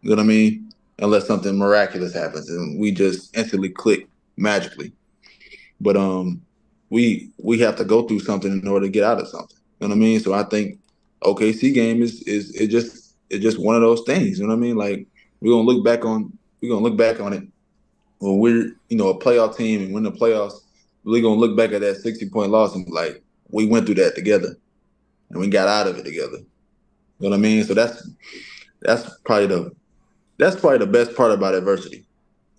[0.02, 0.70] You know what I mean?
[1.00, 4.91] Unless something miraculous happens and we just instantly click magically.
[5.80, 6.45] But um
[6.89, 9.58] we we have to go through something in order to get out of something.
[9.80, 10.19] You know what I mean?
[10.19, 10.80] So I think
[11.24, 14.39] OKC game is is it just it's just one of those things.
[14.39, 14.76] You know what I mean?
[14.76, 15.08] Like
[15.41, 17.48] we're gonna look back on we're gonna look back on it
[18.19, 20.62] when we're you know a playoff team and win the playoffs,
[21.04, 23.95] we're gonna look back at that sixty point loss and be like, we went through
[23.95, 24.56] that together,
[25.30, 26.38] and we got out of it together.
[27.19, 27.63] You know what I mean?
[27.63, 28.10] So that's
[28.82, 29.76] that's probably the
[30.38, 32.06] that's probably the best part about adversity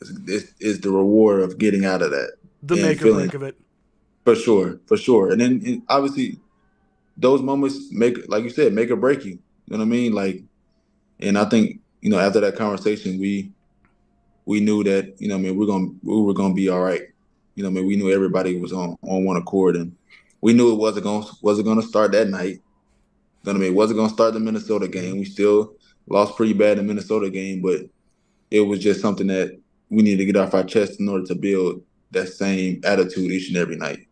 [0.00, 2.32] is, is, is the reward of getting out of that.
[2.62, 3.58] The make or break of it.
[4.26, 5.30] For sure, for sure.
[5.30, 6.40] And then and obviously
[7.16, 9.34] those moments make like you said, make or break you.
[9.34, 10.12] You know what I mean?
[10.14, 10.42] Like
[11.20, 13.52] and I think, you know, after that conversation we
[14.44, 17.02] we knew that you know I mean we're gonna we were gonna be all right.
[17.54, 19.94] You know I mean we knew everybody was on on one accord and
[20.40, 22.54] we knew it wasn't gonna wasn't to start that night.
[22.54, 23.72] You know what I mean?
[23.74, 25.18] It wasn't to start the Minnesota game.
[25.20, 25.74] We still
[26.08, 27.82] lost pretty bad in the Minnesota game, but
[28.50, 29.56] it was just something that
[29.88, 33.50] we needed to get off our chest in order to build that same attitude each
[33.50, 34.05] and every night.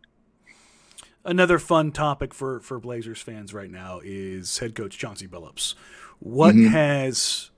[1.24, 5.74] Another fun topic for for Blazers fans right now is head coach Chauncey Billups.
[6.18, 6.68] What mm-hmm.
[6.68, 7.50] has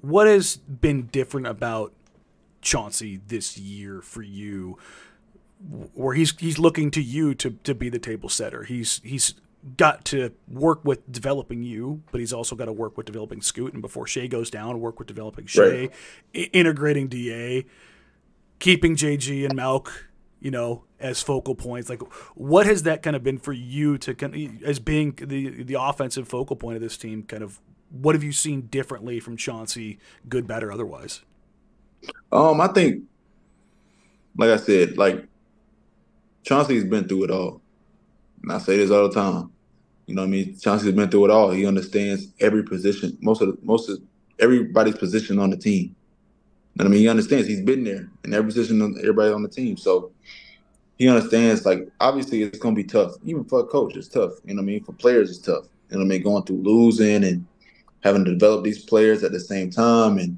[0.00, 1.92] what has been different about
[2.62, 4.78] Chauncey this year for you
[5.94, 8.64] where he's he's looking to you to to be the table setter.
[8.64, 9.34] He's he's
[9.76, 13.72] got to work with developing you, but he's also got to work with developing Scoot.
[13.72, 15.92] And before Shai goes down, work with developing Shai, right.
[16.34, 17.64] I- integrating Da,
[18.58, 19.88] keeping JG and Malk,
[20.42, 21.88] you know, as focal points.
[21.88, 22.02] Like,
[22.34, 25.80] what has that kind of been for you to kind of, as being the the
[25.80, 27.22] offensive focal point of this team?
[27.22, 31.22] Kind of, what have you seen differently from Chauncey, good, bad, or otherwise?
[32.32, 33.04] Um, I think,
[34.36, 35.26] like I said, like
[36.42, 37.60] Chauncey's been through it all.
[38.42, 39.52] And I say this all the time.
[40.06, 40.58] You know I mean?
[40.58, 41.52] Chauncey's been through it all.
[41.52, 44.00] He understands every position, most of the, most of
[44.40, 45.94] everybody's position on the team.
[46.78, 49.48] And I mean, he understands he's been there in every position on everybody on the
[49.48, 49.76] team.
[49.76, 50.12] So
[50.98, 53.12] he understands like obviously it's gonna be tough.
[53.24, 54.32] Even for a coach, it's tough.
[54.44, 54.84] You know what I mean?
[54.84, 55.64] For players, it's tough.
[55.90, 56.22] You know what I mean?
[56.22, 57.46] Going through losing and
[58.00, 60.36] having to develop these players at the same time and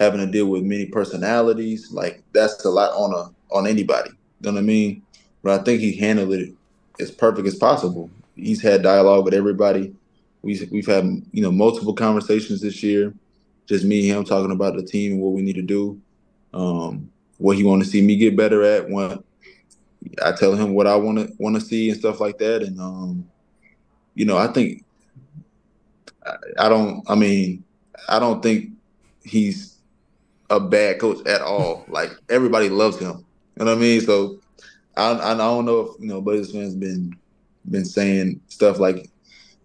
[0.00, 4.10] having to deal with many personalities, like that's a lot on a on anybody.
[4.10, 5.02] You know what I mean?
[5.42, 6.52] but I think he handled it
[7.00, 8.10] as perfect as possible.
[8.36, 9.94] He's had dialogue with everybody.
[10.42, 13.14] We've we've had you know multiple conversations this year,
[13.68, 16.00] just me and him talking about the team and what we need to do,
[16.54, 18.88] um, what he want to see me get better at.
[18.88, 19.22] What
[20.24, 22.80] I tell him what I want to want to see and stuff like that, and
[22.80, 23.28] um,
[24.14, 24.84] you know I think
[26.24, 27.04] I, I don't.
[27.08, 27.62] I mean,
[28.08, 28.70] I don't think
[29.22, 29.76] he's
[30.50, 31.84] a bad coach at all.
[31.88, 33.24] Like everybody loves him.
[33.56, 34.00] You know what I mean?
[34.00, 34.38] So
[34.96, 37.16] I, I don't know if you know Blazers fans been
[37.70, 39.10] been saying stuff like,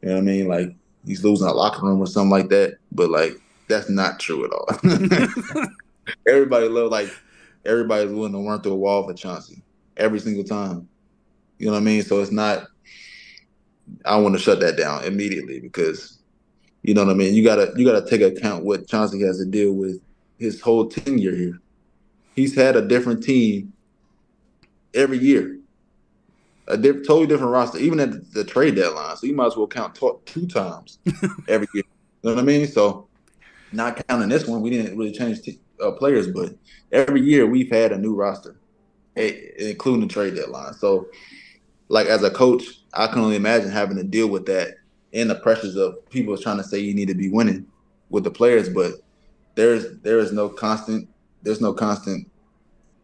[0.01, 2.77] you know what I mean, like he's losing a locker room or something like that.
[2.91, 3.39] But like
[3.73, 4.67] that's not true at all.
[6.27, 7.09] everybody love like
[7.65, 9.61] everybody's willing to run through a wall for Chauncey
[9.97, 10.87] every single time.
[11.57, 12.03] You know what I mean?
[12.03, 12.67] So it's not.
[14.05, 16.19] I want to shut that down immediately because,
[16.83, 17.33] you know what I mean.
[17.33, 19.99] You gotta you gotta take account what Chauncey has to deal with
[20.37, 21.59] his whole tenure here.
[22.35, 23.73] He's had a different team
[24.93, 25.59] every year.
[26.67, 29.17] A diff- totally different roster, even at the, the, trade deadline.
[29.17, 30.97] So you might as well count t- two times
[31.49, 31.83] every year.
[32.23, 32.67] You know what I mean?
[32.67, 33.09] So
[33.73, 36.55] not counting this one, we didn't really change t- uh, players, but
[36.91, 38.55] every year we've had a new roster,
[39.15, 40.73] including the trade deadline.
[40.73, 41.07] So,
[41.89, 44.75] like as a coach, I can only imagine having to deal with that
[45.13, 47.67] and the pressures of people trying to say you need to be winning
[48.09, 48.93] with the players, but
[49.55, 51.07] there's there is no constant
[51.43, 52.27] there's no constant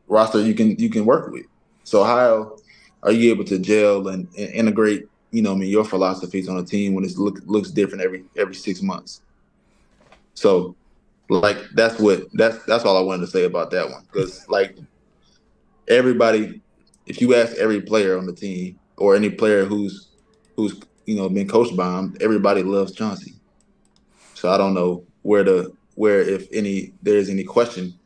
[0.07, 1.45] roster you can you can work with.
[1.83, 2.57] So how
[3.03, 6.57] are you able to gel and, and integrate, you know, I mean, your philosophies on
[6.57, 9.21] a team when it look, looks different every every six months?
[10.39, 10.77] So,
[11.29, 14.77] like that's what that's that's all I wanted to say about that one because like
[15.89, 16.61] everybody,
[17.05, 20.07] if you ask every player on the team or any player who's
[20.55, 23.33] who's you know been coached by him, everybody loves Chauncey.
[24.33, 27.99] So I don't know where the where if any there's any question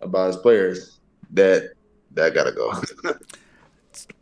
[0.00, 1.00] about his players
[1.32, 1.72] that
[2.12, 2.72] that gotta go.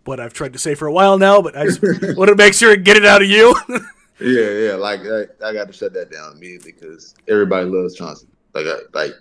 [0.07, 1.83] what I've tried to say for a while now, but I just
[2.17, 3.55] want to make sure and get it out of you.
[4.25, 4.75] yeah, yeah.
[4.75, 8.27] Like I, I got to shut that down immediately because everybody loves Chauncey.
[8.55, 9.13] Like, I, like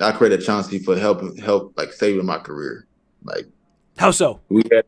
[0.00, 2.86] I credit Chauncey for helping, help, like saving my career.
[3.24, 3.46] Like,
[3.96, 4.40] how so?
[4.48, 4.84] We had,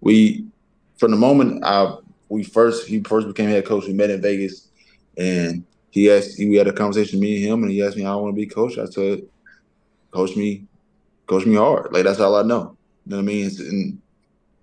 [0.00, 0.46] we
[0.96, 1.96] from the moment I
[2.28, 4.68] we first he first became head coach, we met in Vegas,
[5.16, 8.18] and he asked we had a conversation me and him, and he asked me how
[8.18, 8.78] I want to be coach.
[8.78, 9.22] I said,
[10.10, 10.66] coach me
[11.26, 11.92] coach me hard.
[11.92, 12.76] Like that's all I know.
[13.04, 13.50] You know what I mean?
[13.58, 14.02] And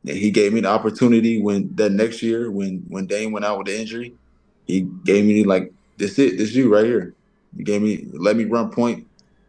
[0.05, 3.67] he gave me the opportunity when that next year when when Dame went out with
[3.67, 4.13] the injury,
[4.65, 7.13] he gave me like this it, this you right here.
[7.55, 9.07] He gave me let me run point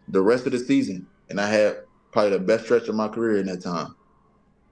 [0.08, 1.06] the rest of the season.
[1.30, 1.78] And I had
[2.12, 3.94] probably the best stretch of my career in that time.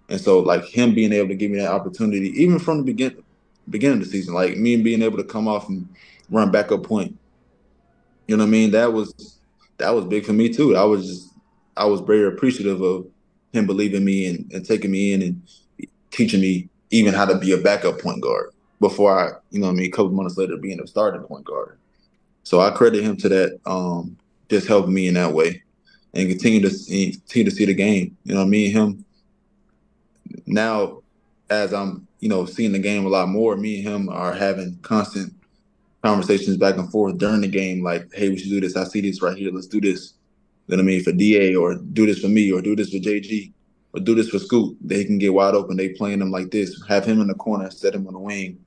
[0.08, 3.22] And so like him being able to give me that opportunity, even from the begin
[3.70, 5.88] beginning of the season, like me being able to come off and
[6.30, 7.16] run backup point.
[8.28, 8.70] You know what I mean?
[8.70, 9.38] That was
[9.78, 10.76] that was big for me too.
[10.76, 11.28] I was just
[11.76, 13.06] I was very appreciative of
[13.52, 15.42] him believing me and, and taking me in and
[16.12, 19.72] teaching me even how to be a backup point guard before I, you know, I
[19.72, 21.78] mean, a couple months later being a starting point guard.
[22.44, 24.16] So I credit him to that, um,
[24.48, 25.62] just helping me in that way
[26.14, 28.16] and continue to see, continue to see the game.
[28.24, 29.04] You know, me and him
[30.46, 31.02] now,
[31.48, 34.78] as I'm, you know, seeing the game a lot more, me and him are having
[34.82, 35.32] constant
[36.02, 37.82] conversations back and forth during the game.
[37.82, 38.76] Like, hey, we should do this.
[38.76, 39.52] I see this right here.
[39.52, 40.14] Let's do this.
[40.66, 41.02] You know what I mean?
[41.02, 43.52] For Da or do this for me or do this for JG
[43.92, 44.76] or do this for Scoot.
[44.80, 45.76] They can get wide open.
[45.76, 46.82] They playing him like this.
[46.88, 48.64] Have him in the corner, set him on the wing.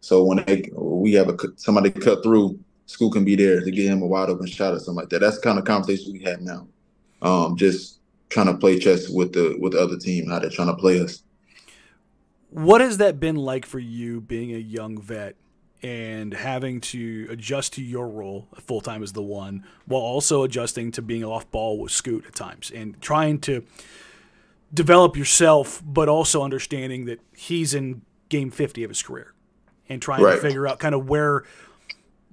[0.00, 3.86] So when they we have a somebody cut through, Scoot can be there to get
[3.86, 5.20] him a wide open shot or something like that.
[5.20, 6.66] That's the kind of conversation we have now.
[7.22, 10.68] Um, just trying to play chess with the with the other team, how they're trying
[10.68, 11.22] to play us.
[12.50, 15.36] What has that been like for you being a young vet
[15.82, 20.90] and having to adjust to your role full time as the one while also adjusting
[20.92, 23.64] to being off ball with Scoot at times and trying to
[24.72, 29.34] develop yourself, but also understanding that he's in game 50 of his career
[29.88, 30.36] and trying right.
[30.36, 31.44] to figure out kind of where,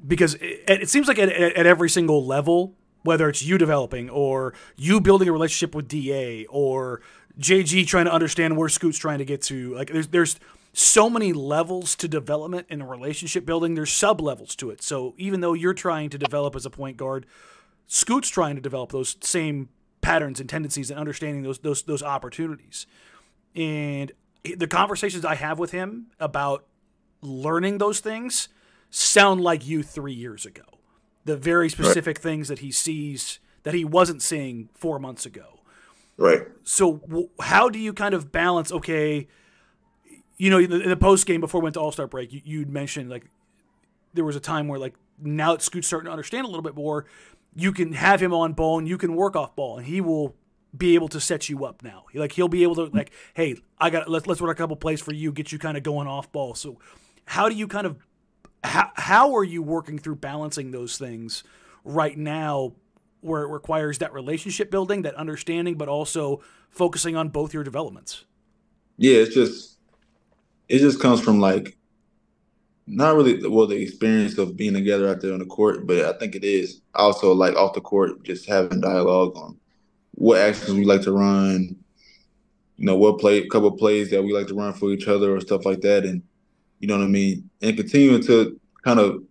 [0.06, 4.54] because it, it seems like at, at, every single level, whether it's you developing or
[4.76, 7.02] you building a relationship with DA or
[7.40, 10.40] JG trying to understand where Scoot's trying to get to, like there's, there's,
[10.74, 13.74] so many levels to development and relationship building.
[13.74, 14.84] There's sub levels to it.
[14.84, 17.26] So even though you're trying to develop as a point guard,
[17.88, 19.70] Scoot's trying to develop those same
[20.02, 22.88] patterns and tendencies and understanding those those those opportunities.
[23.56, 24.12] And
[24.44, 26.66] the conversations I have with him about
[27.22, 28.50] learning those things
[28.90, 30.64] sound like you 3 years ago.
[31.26, 32.24] The very specific right.
[32.24, 35.60] things that he sees that he wasn't seeing 4 months ago.
[36.16, 36.48] Right.
[36.64, 39.28] So how do you kind of balance okay,
[40.38, 42.42] you know, in the, the post game before we went to All Star break, you,
[42.44, 43.26] you'd mentioned like
[44.14, 46.76] there was a time where like now that Scoot's starting to understand a little bit
[46.76, 47.06] more,
[47.58, 50.36] you can have him on ball and you can work off ball, and he will
[50.78, 52.06] be able to set you up now.
[52.14, 55.02] Like he'll be able to like, hey, I got let's let's run a couple plays
[55.02, 56.54] for you, get you kind of going off ball.
[56.54, 56.80] So,
[57.26, 57.98] how do you kind of
[58.64, 61.44] how how are you working through balancing those things
[61.84, 62.74] right now,
[63.22, 68.26] where it requires that relationship building, that understanding, but also focusing on both your developments?
[68.98, 69.80] Yeah, it's just
[70.70, 71.76] it just comes from like
[72.88, 76.18] not really well the experience of being together out there on the court, but I
[76.18, 79.58] think it is also like off the court, just having dialogue on
[80.14, 81.76] what actions we like to run,
[82.78, 85.36] you know, what play a couple plays that we like to run for each other
[85.36, 86.24] or stuff like that, and
[86.80, 89.22] you know what I mean, and continuing to kind of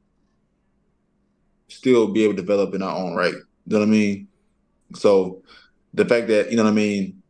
[1.68, 3.34] still be able to develop in our own right.
[3.34, 4.28] You know what I mean?
[4.94, 5.42] So
[5.94, 7.22] the fact that you know what I mean,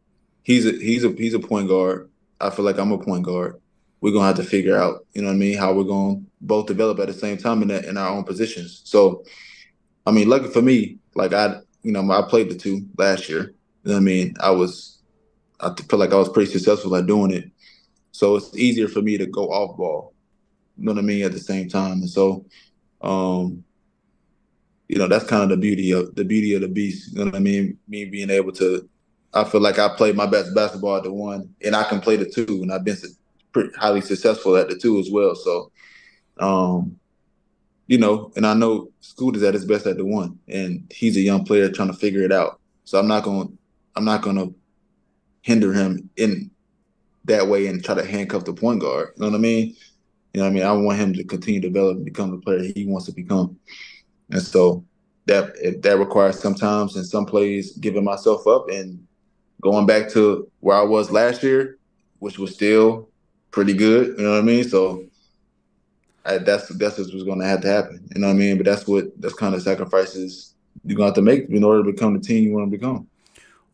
[0.42, 2.10] he's a he's a he's a point guard.
[2.40, 3.60] I feel like I'm a point guard
[4.06, 6.66] we're gonna have to figure out, you know what I mean, how we're gonna both
[6.66, 8.82] develop at the same time in in our own positions.
[8.84, 9.24] So,
[10.06, 13.52] I mean, lucky for me, like I, you know, I played the two last year.
[13.82, 14.34] You know what I mean?
[14.40, 15.00] I was,
[15.58, 17.50] I feel like I was pretty successful at doing it.
[18.12, 20.14] So it's easier for me to go off ball.
[20.78, 21.24] You know what I mean?
[21.24, 22.46] At the same time, and so,
[23.00, 23.64] um,
[24.86, 27.10] you know, that's kind of the beauty of the beauty of the beast.
[27.10, 27.76] You know what I mean?
[27.88, 28.88] Me being able to,
[29.34, 32.14] I feel like I played my best basketball at the one, and I can play
[32.14, 32.94] the two, and I've been
[33.56, 35.34] pretty highly successful at the two as well.
[35.34, 35.72] So,
[36.38, 36.98] um,
[37.86, 41.16] you know, and I know Scoot is at his best at the one, and he's
[41.16, 42.60] a young player trying to figure it out.
[42.84, 43.56] So I'm not going,
[43.94, 44.54] I'm not going to
[45.40, 46.50] hinder him in
[47.24, 49.12] that way and try to handcuff the point guard.
[49.16, 49.74] You know what I mean?
[50.34, 50.62] You know what I mean?
[50.64, 53.58] I want him to continue to develop and become the player he wants to become.
[54.32, 54.84] And so
[55.24, 59.02] that that requires sometimes in some plays giving myself up and
[59.62, 61.78] going back to where I was last year,
[62.18, 63.08] which was still
[63.50, 64.18] pretty good.
[64.18, 64.64] You know what I mean?
[64.64, 65.04] So
[66.24, 68.08] I, that's that's what's going to have to happen.
[68.14, 68.56] You know what I mean?
[68.56, 70.54] But that's what that's kind of sacrifices
[70.84, 72.76] you're going to have to make in order to become the team you want to
[72.76, 73.08] become.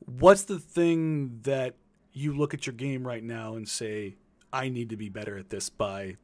[0.06, 1.74] What's the thing that
[2.12, 4.16] you look at your game right now and say,
[4.52, 6.16] I need to be better at this by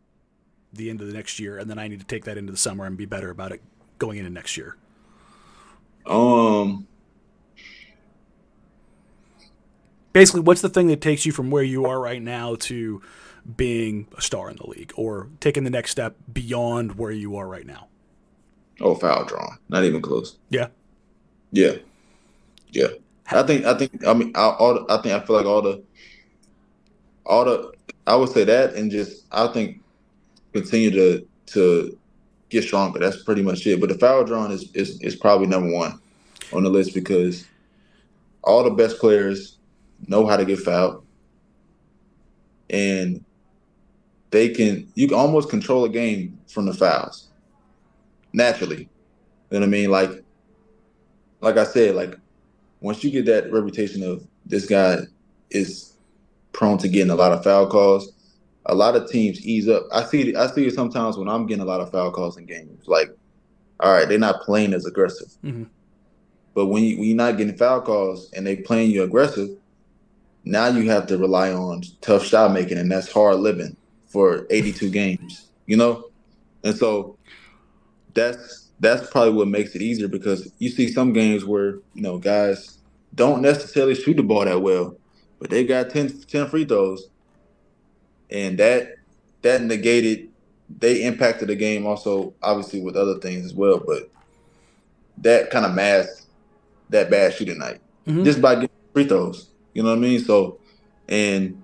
[0.73, 2.59] the end of the next year, and then I need to take that into the
[2.59, 3.63] summer and be better about it
[3.99, 4.77] going into next year?
[6.07, 6.87] Um,
[10.13, 13.03] basically, what's the thing that takes you from where you are right now to
[13.57, 17.49] being a star in the league or taking the next step beyond where you are
[17.49, 17.89] right now?
[18.81, 19.59] Oh, foul drawn.
[19.69, 20.37] Not even close.
[20.51, 20.69] Yeah.
[21.51, 21.77] Yeah.
[22.71, 22.89] Yeah.
[23.31, 25.83] I think I think I mean all I think I feel like all the
[27.27, 27.73] all the
[28.07, 29.81] I would say that and just I think
[30.53, 31.99] continue to to
[32.49, 32.99] get stronger.
[32.99, 33.81] That's pretty much it.
[33.81, 36.01] But the foul drawn is is is probably number one
[36.53, 37.47] on the list because
[38.43, 39.59] all the best players
[40.07, 41.05] know how to get fouled.
[42.71, 43.25] And
[44.31, 47.29] they can you can almost control a game from the fouls
[48.33, 48.89] naturally.
[49.51, 49.91] You know what I mean?
[49.91, 50.11] Like,
[51.41, 52.17] like I said, like
[52.81, 54.99] once you get that reputation of this guy
[55.51, 55.95] is
[56.53, 58.13] prone to getting a lot of foul calls,
[58.67, 59.85] a lot of teams ease up.
[59.93, 62.45] I see I see it sometimes when I'm getting a lot of foul calls in
[62.45, 62.87] games.
[62.87, 63.09] Like,
[63.81, 65.29] all right, they're not playing as aggressive.
[65.43, 65.65] Mm-hmm.
[66.55, 69.51] But when you when you're not getting foul calls and they playing you aggressive,
[70.45, 73.77] now you have to rely on tough shot making, and that's hard living
[74.09, 76.11] for 82 games, you know?
[76.65, 77.17] And so
[78.15, 82.19] that's that's probably what makes it easier because you see some games where you know
[82.19, 82.79] guys
[83.15, 84.97] don't necessarily shoot the ball that well,
[85.39, 87.11] but they got 10, 10 free throws,
[88.31, 88.97] and that
[89.43, 90.29] that negated
[90.79, 94.11] they impacted the game also obviously with other things as well, but
[95.19, 96.27] that kind of masked
[96.91, 98.25] that bad shooting night mm-hmm.
[98.25, 99.49] just by getting free throws.
[99.75, 100.21] You know what I mean?
[100.21, 100.59] So,
[101.09, 101.63] and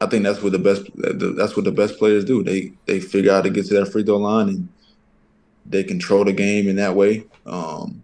[0.00, 2.42] I think that's what the best that's what the best players do.
[2.44, 4.68] They they figure out to get to that free throw line and
[5.66, 7.24] they control the game in that way.
[7.46, 8.02] Um,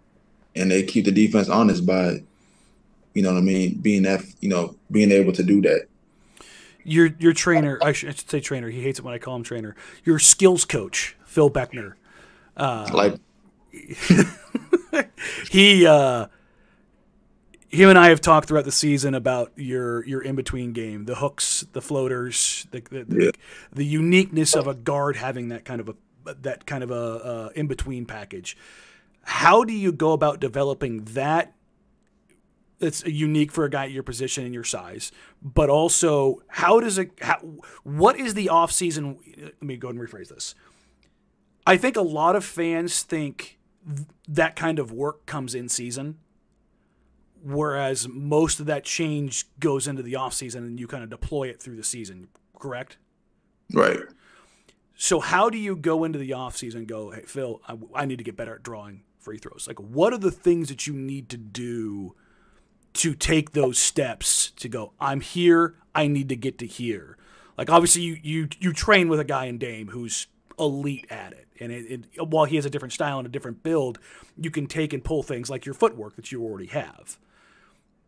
[0.55, 2.21] and they keep the defense honest by,
[3.13, 5.87] you know what I mean, being that you know being able to do that.
[6.83, 8.69] Your your trainer, I should, I should say trainer.
[8.69, 9.75] He hates it when I call him trainer.
[10.03, 11.93] Your skills coach, Phil Beckner.
[12.55, 13.15] Uh, like
[15.49, 16.27] he uh,
[17.69, 21.15] him and I have talked throughout the season about your your in between game, the
[21.15, 23.31] hooks, the floaters, the the, the, yeah.
[23.71, 25.95] the, uniqueness of a guard having that kind of a
[26.41, 28.57] that kind of a, uh, a in between package.
[29.23, 31.53] How do you go about developing that?
[32.79, 35.11] It's unique for a guy at your position and your size,
[35.41, 37.11] but also how does it?
[37.21, 37.37] How,
[37.83, 39.17] what is the off season?
[39.37, 40.55] Let me go and rephrase this.
[41.65, 43.57] I think a lot of fans think
[44.27, 46.17] that kind of work comes in season
[47.45, 51.61] whereas most of that change goes into the offseason and you kind of deploy it
[51.61, 52.27] through the season,
[52.59, 52.97] correct?
[53.71, 53.99] Right.
[54.95, 58.17] So how do you go into the offseason and go, hey, Phil, I, I, need
[58.17, 59.65] to get better at drawing free throws?
[59.67, 62.15] Like, what are the things that you need to do
[62.93, 67.17] to take those steps to go, I'm here, I need to get to here?
[67.57, 70.27] Like, obviously, you, you, you train with a guy in Dame who's
[70.57, 71.47] elite at it.
[71.59, 73.99] And it, it, while he has a different style and a different build,
[74.37, 77.17] you can take and pull things like your footwork that you already have.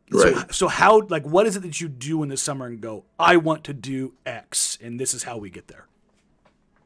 [0.10, 0.36] Right.
[0.36, 3.04] So, so how like what is it that you do in the summer and go,
[3.20, 5.88] I want to do X, and this is how we get there.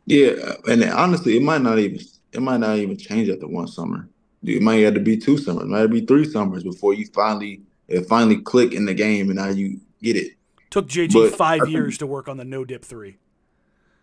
[0.06, 2.00] Yeah, and honestly, it might not even
[2.32, 4.10] it might not even change after one summer.
[4.44, 7.62] It might have to be two summers, it might be three summers before you finally
[7.88, 10.34] it finally click in the game and now you get it.
[10.72, 13.18] Took JG but five years to work on the no dip three.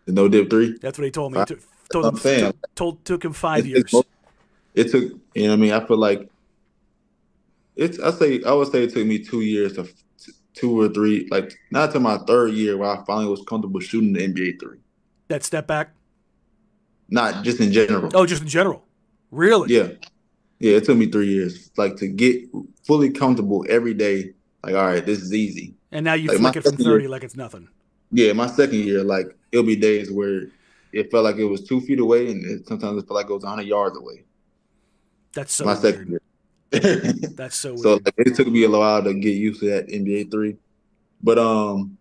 [0.05, 0.77] The no dip three.
[0.77, 1.43] That's what he told me.
[1.45, 1.59] took,
[1.91, 3.93] told him, took, told, took him five it, years.
[4.75, 5.03] It took
[5.33, 5.73] you know what I mean.
[5.73, 6.29] I feel like
[7.79, 9.87] it's I say I would say it took me two years to
[10.53, 14.13] two or three, like not to my third year where I finally was comfortable shooting
[14.13, 14.79] the NBA three.
[15.29, 15.91] That step back?
[17.09, 18.11] Not just in general.
[18.13, 18.83] Oh, just in general.
[19.31, 19.73] Really?
[19.73, 19.89] Yeah.
[20.59, 21.71] Yeah, it took me three years.
[21.77, 22.43] Like to get
[22.85, 24.33] fully comfortable every day.
[24.61, 25.75] Like, all right, this is easy.
[25.91, 27.69] And now you like flick it from 30 year, like it's nothing.
[28.11, 30.47] Yeah, my second year, like it'll be days where
[30.91, 33.33] it felt like it was two feet away and it, sometimes it felt like it
[33.33, 34.25] was 100 yards away.
[35.33, 35.81] That's so my weird.
[35.81, 36.21] second year.
[37.35, 37.81] That's so weird.
[37.81, 40.57] So like, it took me a while to get used to that NBA three,
[41.23, 41.97] but um,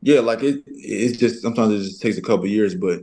[0.00, 3.00] yeah, like it it's just sometimes it just takes a couple years, but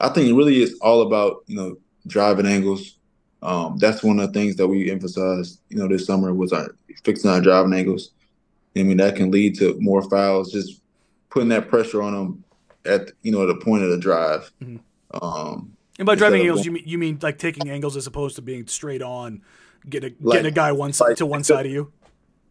[0.00, 2.98] I think it really is all about you know driving angles.
[3.42, 6.74] Um, that's one of the things that we emphasized, you know, this summer was our
[7.04, 8.12] fixing our driving angles.
[8.76, 10.80] I mean, that can lead to more fouls, just
[11.28, 12.44] putting that pressure on them
[12.84, 14.50] at you know the point of the drive.
[14.62, 14.76] Mm-hmm.
[15.24, 18.42] Um, and by driving angles, you mean you mean like taking angles as opposed to
[18.42, 19.42] being straight on,
[19.88, 21.92] getting a, like, getting a guy one side like, to one side of you.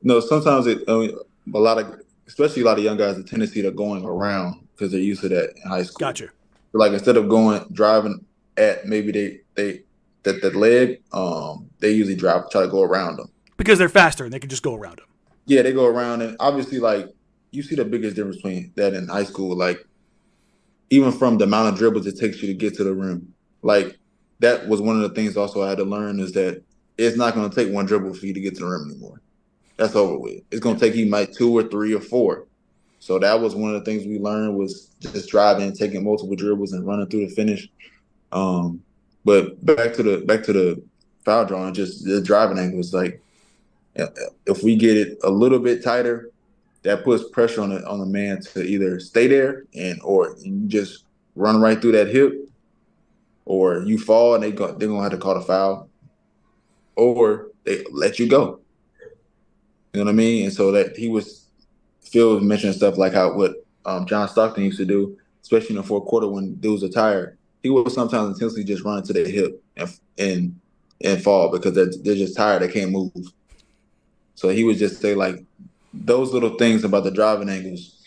[0.04, 0.84] No, sometimes it.
[0.88, 1.18] I mean,
[1.54, 4.92] a lot of, especially a lot of young guys, the tendency to going around because
[4.92, 6.00] they're used to that in high school.
[6.00, 6.30] Gotcha.
[6.74, 8.26] like instead of going driving
[8.58, 9.82] at maybe they they
[10.24, 14.24] that the leg, um, they usually drive try to go around them because they're faster
[14.24, 15.08] and they can just go around them.
[15.46, 17.14] Yeah, they go around, and obviously, like
[17.52, 19.86] you see the biggest difference between that in high school, like
[20.92, 23.34] even from the amount of dribbles it takes you to get to the rim.
[23.64, 23.98] Like
[24.40, 26.62] that was one of the things also I had to learn is that
[26.98, 29.22] it's not going to take one dribble for you to get to the rim anymore.
[29.78, 30.44] That's over with.
[30.52, 32.46] It's going to take you like two or three or four.
[33.00, 36.74] So that was one of the things we learned was just driving, taking multiple dribbles
[36.74, 37.68] and running through the finish.
[38.32, 38.84] Um,
[39.26, 40.84] but back to the back to the
[41.26, 43.22] foul drawing, just the driving angle is like
[43.96, 46.30] if we get it a little bit tighter,
[46.84, 50.68] that puts pressure on the on the man to either stay there and or you
[50.68, 51.06] just
[51.36, 52.34] run right through that hip
[53.46, 55.90] or you fall and they go, they're gonna have to call a foul,
[56.96, 58.60] or they let you go.
[59.94, 60.46] You know what I mean?
[60.46, 61.48] And so that he was
[62.02, 65.82] Phil was mentioning stuff like how what um, John Stockton used to do, especially in
[65.82, 67.38] the fourth quarter when dudes are tired.
[67.64, 70.60] He would sometimes intentionally just run to their hip and and
[71.04, 72.62] and fall because they're, they're just tired.
[72.62, 73.12] They can't move.
[74.36, 75.44] So he would just say like
[75.94, 77.98] those little things about the driving angles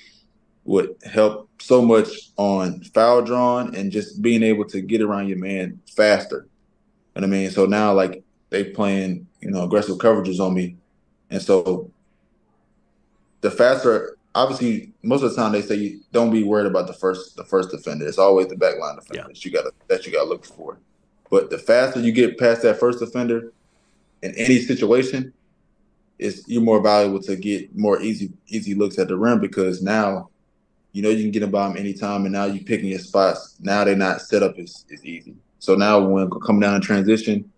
[0.64, 5.38] would help so much on foul drawn and just being able to get around your
[5.38, 6.46] man faster.
[7.14, 7.50] You know what I mean?
[7.50, 10.76] So now like they playing, you know, aggressive coverages on me.
[11.30, 11.90] And so
[13.42, 17.36] the faster obviously most of the time they say don't be worried about the first
[17.36, 18.06] the first defender.
[18.06, 19.28] It's always the back line defender yeah.
[19.28, 20.78] that you gotta that you got to look for.
[21.30, 23.52] But the faster you get past that first defender
[24.22, 25.32] in any situation,
[26.24, 30.30] it's you're more valuable to get more easy easy looks at the rim because now
[30.92, 33.56] you know you can get them by them anytime, and now you're picking your spots.
[33.60, 35.34] Now they're not set up as, as easy.
[35.58, 37.50] So now when coming down in transition,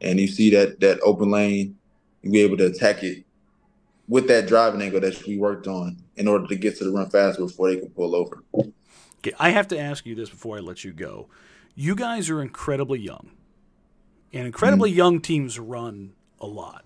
[0.00, 1.76] and you see that that open lane,
[2.22, 3.24] you be able to attack it
[4.08, 7.08] with that driving angle that we worked on in order to get to the run
[7.10, 8.42] faster before they can pull over.
[8.54, 11.28] Okay, I have to ask you this before I let you go.
[11.74, 13.30] You guys are incredibly young,
[14.32, 16.84] and incredibly mm young teams run a lot.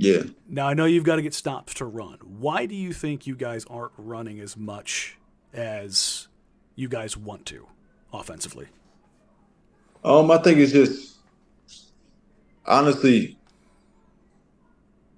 [0.00, 0.22] Yeah.
[0.48, 2.18] Now I know you've got to get stops to run.
[2.24, 5.18] Why do you think you guys aren't running as much
[5.52, 6.28] as
[6.74, 7.66] you guys want to
[8.10, 8.68] offensively?
[10.02, 11.18] Um, I think it's just
[12.64, 13.36] honestly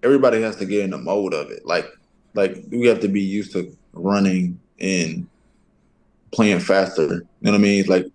[0.02, 1.64] everybody has to get in the mode of it.
[1.64, 1.86] Like
[2.34, 5.28] like we have to be used to running and
[6.32, 7.02] playing faster.
[7.02, 7.78] You know what I mean?
[7.78, 8.06] It's like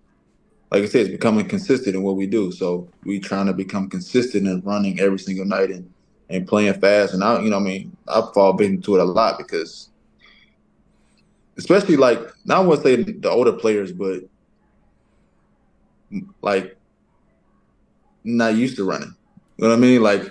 [0.70, 2.52] like I said, it's becoming consistent in what we do.
[2.52, 5.90] So we trying to become consistent in running every single night and
[6.30, 7.14] and playing fast.
[7.14, 9.88] And I, you know, I mean, I fall victim to it a lot because,
[11.56, 14.22] especially like not want to say the older players, but
[16.42, 16.76] like
[18.24, 19.14] not used to running.
[19.56, 20.02] You know what I mean?
[20.02, 20.22] Like,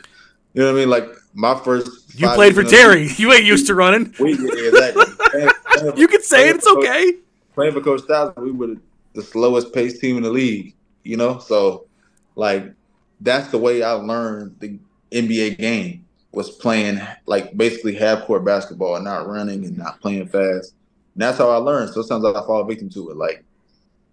[0.53, 0.89] you know what I mean?
[0.89, 2.19] Like my first.
[2.19, 3.09] You played for Terry.
[3.17, 4.13] You ain't used to running.
[4.19, 5.05] We, yeah, exactly.
[5.31, 6.55] playing, playing, you can say it.
[6.57, 7.13] It's Coach, okay.
[7.53, 8.75] Playing for Coach Stotts, we were
[9.13, 10.75] the slowest paced team in the league.
[11.03, 11.87] You know, so
[12.35, 12.73] like
[13.21, 14.77] that's the way I learned the
[15.11, 20.27] NBA game was playing like basically half court basketball and not running and not playing
[20.27, 20.73] fast.
[21.13, 21.93] And that's how I learned.
[21.93, 23.17] So sometimes I fall victim to it.
[23.17, 23.43] Like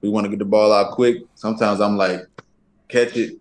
[0.01, 1.19] we want to get the ball out quick.
[1.35, 2.27] Sometimes I'm like
[2.89, 3.39] catch it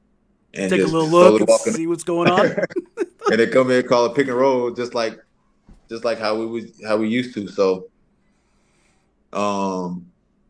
[0.54, 2.46] and take a little look and see what's going on.
[3.32, 5.18] and then come in and call a pick and roll just like
[5.90, 7.48] just like how we was how we used to.
[7.48, 7.88] So
[9.32, 10.06] um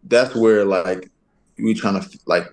[0.06, 1.10] that's where like
[1.58, 2.48] we trying to like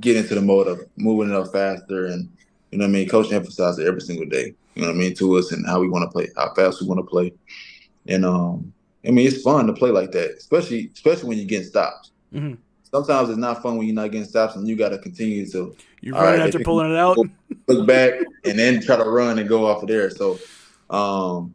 [0.00, 2.28] get into the mode of moving it up faster and
[2.72, 3.08] you know what I mean?
[3.08, 4.54] Coach emphasizes it every single day.
[4.74, 6.80] You know what I mean to us and how we want to play, how fast
[6.80, 7.32] we want to play,
[8.06, 8.72] and um,
[9.06, 12.12] I mean it's fun to play like that, especially especially when you're getting stops.
[12.34, 12.54] Mm-hmm.
[12.90, 15.76] Sometimes it's not fun when you're not getting stops and you got to continue to.
[16.00, 17.18] You run right, after pulling it out.
[17.68, 18.14] Look back
[18.44, 20.10] and then try to run and go off of there.
[20.10, 20.38] So,
[20.90, 21.54] um,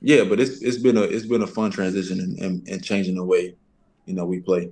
[0.00, 3.14] yeah, but it's it's been a it's been a fun transition and, and, and changing
[3.14, 3.54] the way
[4.06, 4.70] you know we play.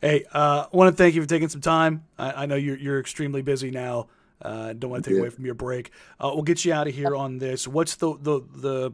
[0.00, 2.04] Hey, uh, I want to thank you for taking some time.
[2.18, 4.08] I, I know you're you're extremely busy now.
[4.42, 5.22] Uh, don't want to take yeah.
[5.22, 5.90] away from your break.
[6.18, 7.68] Uh, we'll get you out of here on this.
[7.68, 8.92] What's the, the the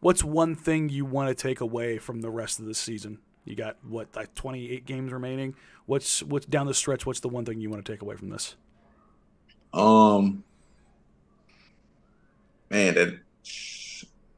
[0.00, 3.18] what's one thing you want to take away from the rest of the season?
[3.44, 5.54] You got what like 28 games remaining.
[5.86, 7.06] What's what's down the stretch?
[7.06, 8.54] What's the one thing you want to take away from this?
[9.72, 10.44] Um,
[12.70, 13.18] man, that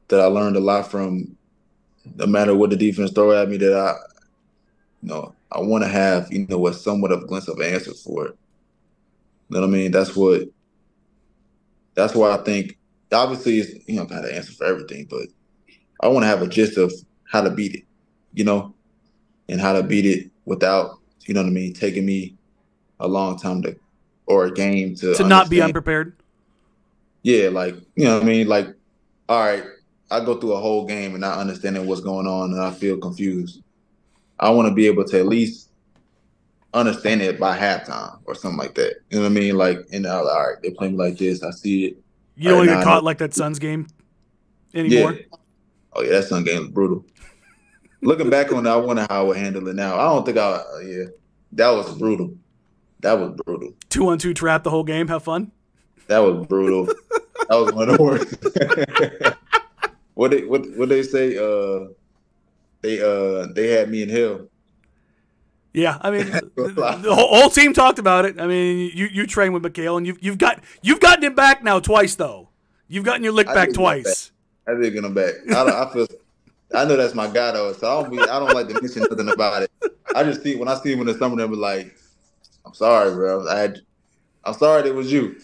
[0.07, 1.37] that I learned a lot from.
[2.17, 3.95] No matter what the defense throw at me, that I,
[5.01, 7.73] you know, I want to have you know a somewhat of a glimpse of an
[7.73, 8.37] answer for it.
[9.49, 9.91] You know what I mean?
[9.91, 10.43] That's what.
[11.93, 12.77] That's why I think
[13.13, 15.27] obviously it's you know kind of answer for everything, but
[16.01, 16.91] I want to have a gist of
[17.31, 17.83] how to beat it,
[18.33, 18.73] you know,
[19.47, 22.35] and how to beat it without you know what I mean taking me
[22.99, 23.77] a long time to
[24.25, 26.15] or a game to to not be unprepared.
[27.23, 28.47] Yeah, like you know what I mean.
[28.47, 28.67] Like,
[29.29, 29.63] all right,
[30.11, 32.97] I go through a whole game and not understanding what's going on, and I feel
[32.97, 33.61] confused.
[34.39, 35.69] I want to be able to at least
[36.75, 38.95] understand it by halftime or something like that.
[39.09, 39.57] You know what I mean?
[39.57, 41.41] Like, and all right, they play me like this.
[41.41, 41.97] I see it.
[42.35, 43.87] You don't right, get caught like that Suns game
[44.73, 45.13] anymore.
[45.13, 45.37] Yeah.
[45.93, 47.05] Oh yeah, that Sun game was brutal.
[48.01, 49.97] Looking back on it, I wonder how I would handle it now.
[49.97, 50.41] I don't think I.
[50.41, 51.05] Uh, yeah,
[51.53, 52.35] that was brutal.
[52.99, 53.73] That was brutal.
[53.89, 55.07] Two on two trap the whole game.
[55.07, 55.51] Have fun.
[56.07, 56.85] That was brutal.
[56.85, 59.37] that was one of the worst.
[60.13, 61.37] what they what what they say?
[61.37, 61.87] Uh,
[62.81, 64.47] they uh they had me in hell.
[65.75, 68.39] Yeah, I mean, the, the whole, whole, team talked about it.
[68.39, 71.63] I mean, you you train with Mikal, and you've you've got you've gotten him back
[71.63, 72.47] now twice though.
[72.87, 74.31] You've gotten your lick back twice.
[74.65, 74.77] Back.
[74.77, 75.33] I did get him back.
[75.51, 76.07] I, I feel.
[76.73, 78.19] I know that's my guy though, so I don't be.
[78.19, 79.71] I don't like to mention nothing about it.
[80.15, 81.93] I just see when I see him in the summer, they be like,
[82.65, 83.45] "I'm sorry, bro.
[83.45, 83.81] I had,
[84.45, 85.35] I'm sorry it was you."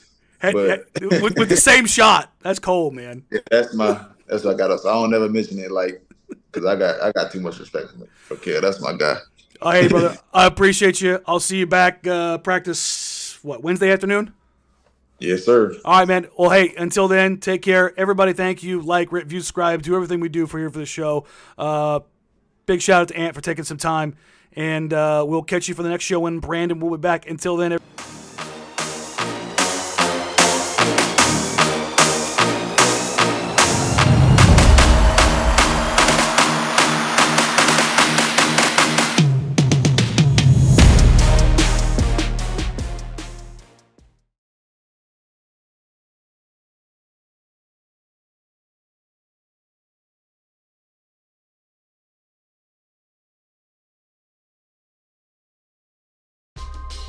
[0.41, 0.88] Hey, but,
[1.21, 3.25] with, with, the same shot, that's cold, man.
[3.32, 4.05] Yeah, that's my.
[4.27, 4.79] That's what I got.
[4.79, 7.88] So I don't ever mention it, like, because I got I got too much respect
[8.15, 8.61] for Mikal.
[8.61, 9.17] That's my guy.
[9.64, 10.18] Oh, hey, brother.
[10.34, 11.22] I appreciate you.
[11.28, 14.34] I'll see you back uh, practice, what, Wednesday afternoon?
[15.20, 15.76] Yes, sir.
[15.86, 16.28] All right, man.
[16.36, 17.93] Well, hey, until then, take care.
[17.97, 18.82] Everybody, thank you.
[18.82, 21.28] Like, review, subscribe, do everything we do for here for the show.
[21.59, 21.99] Uh,
[22.66, 24.16] big shout out to Ant for taking some time.
[24.53, 27.30] And uh, we'll catch you for the next show when Brandon will be back.
[27.30, 27.78] Until then,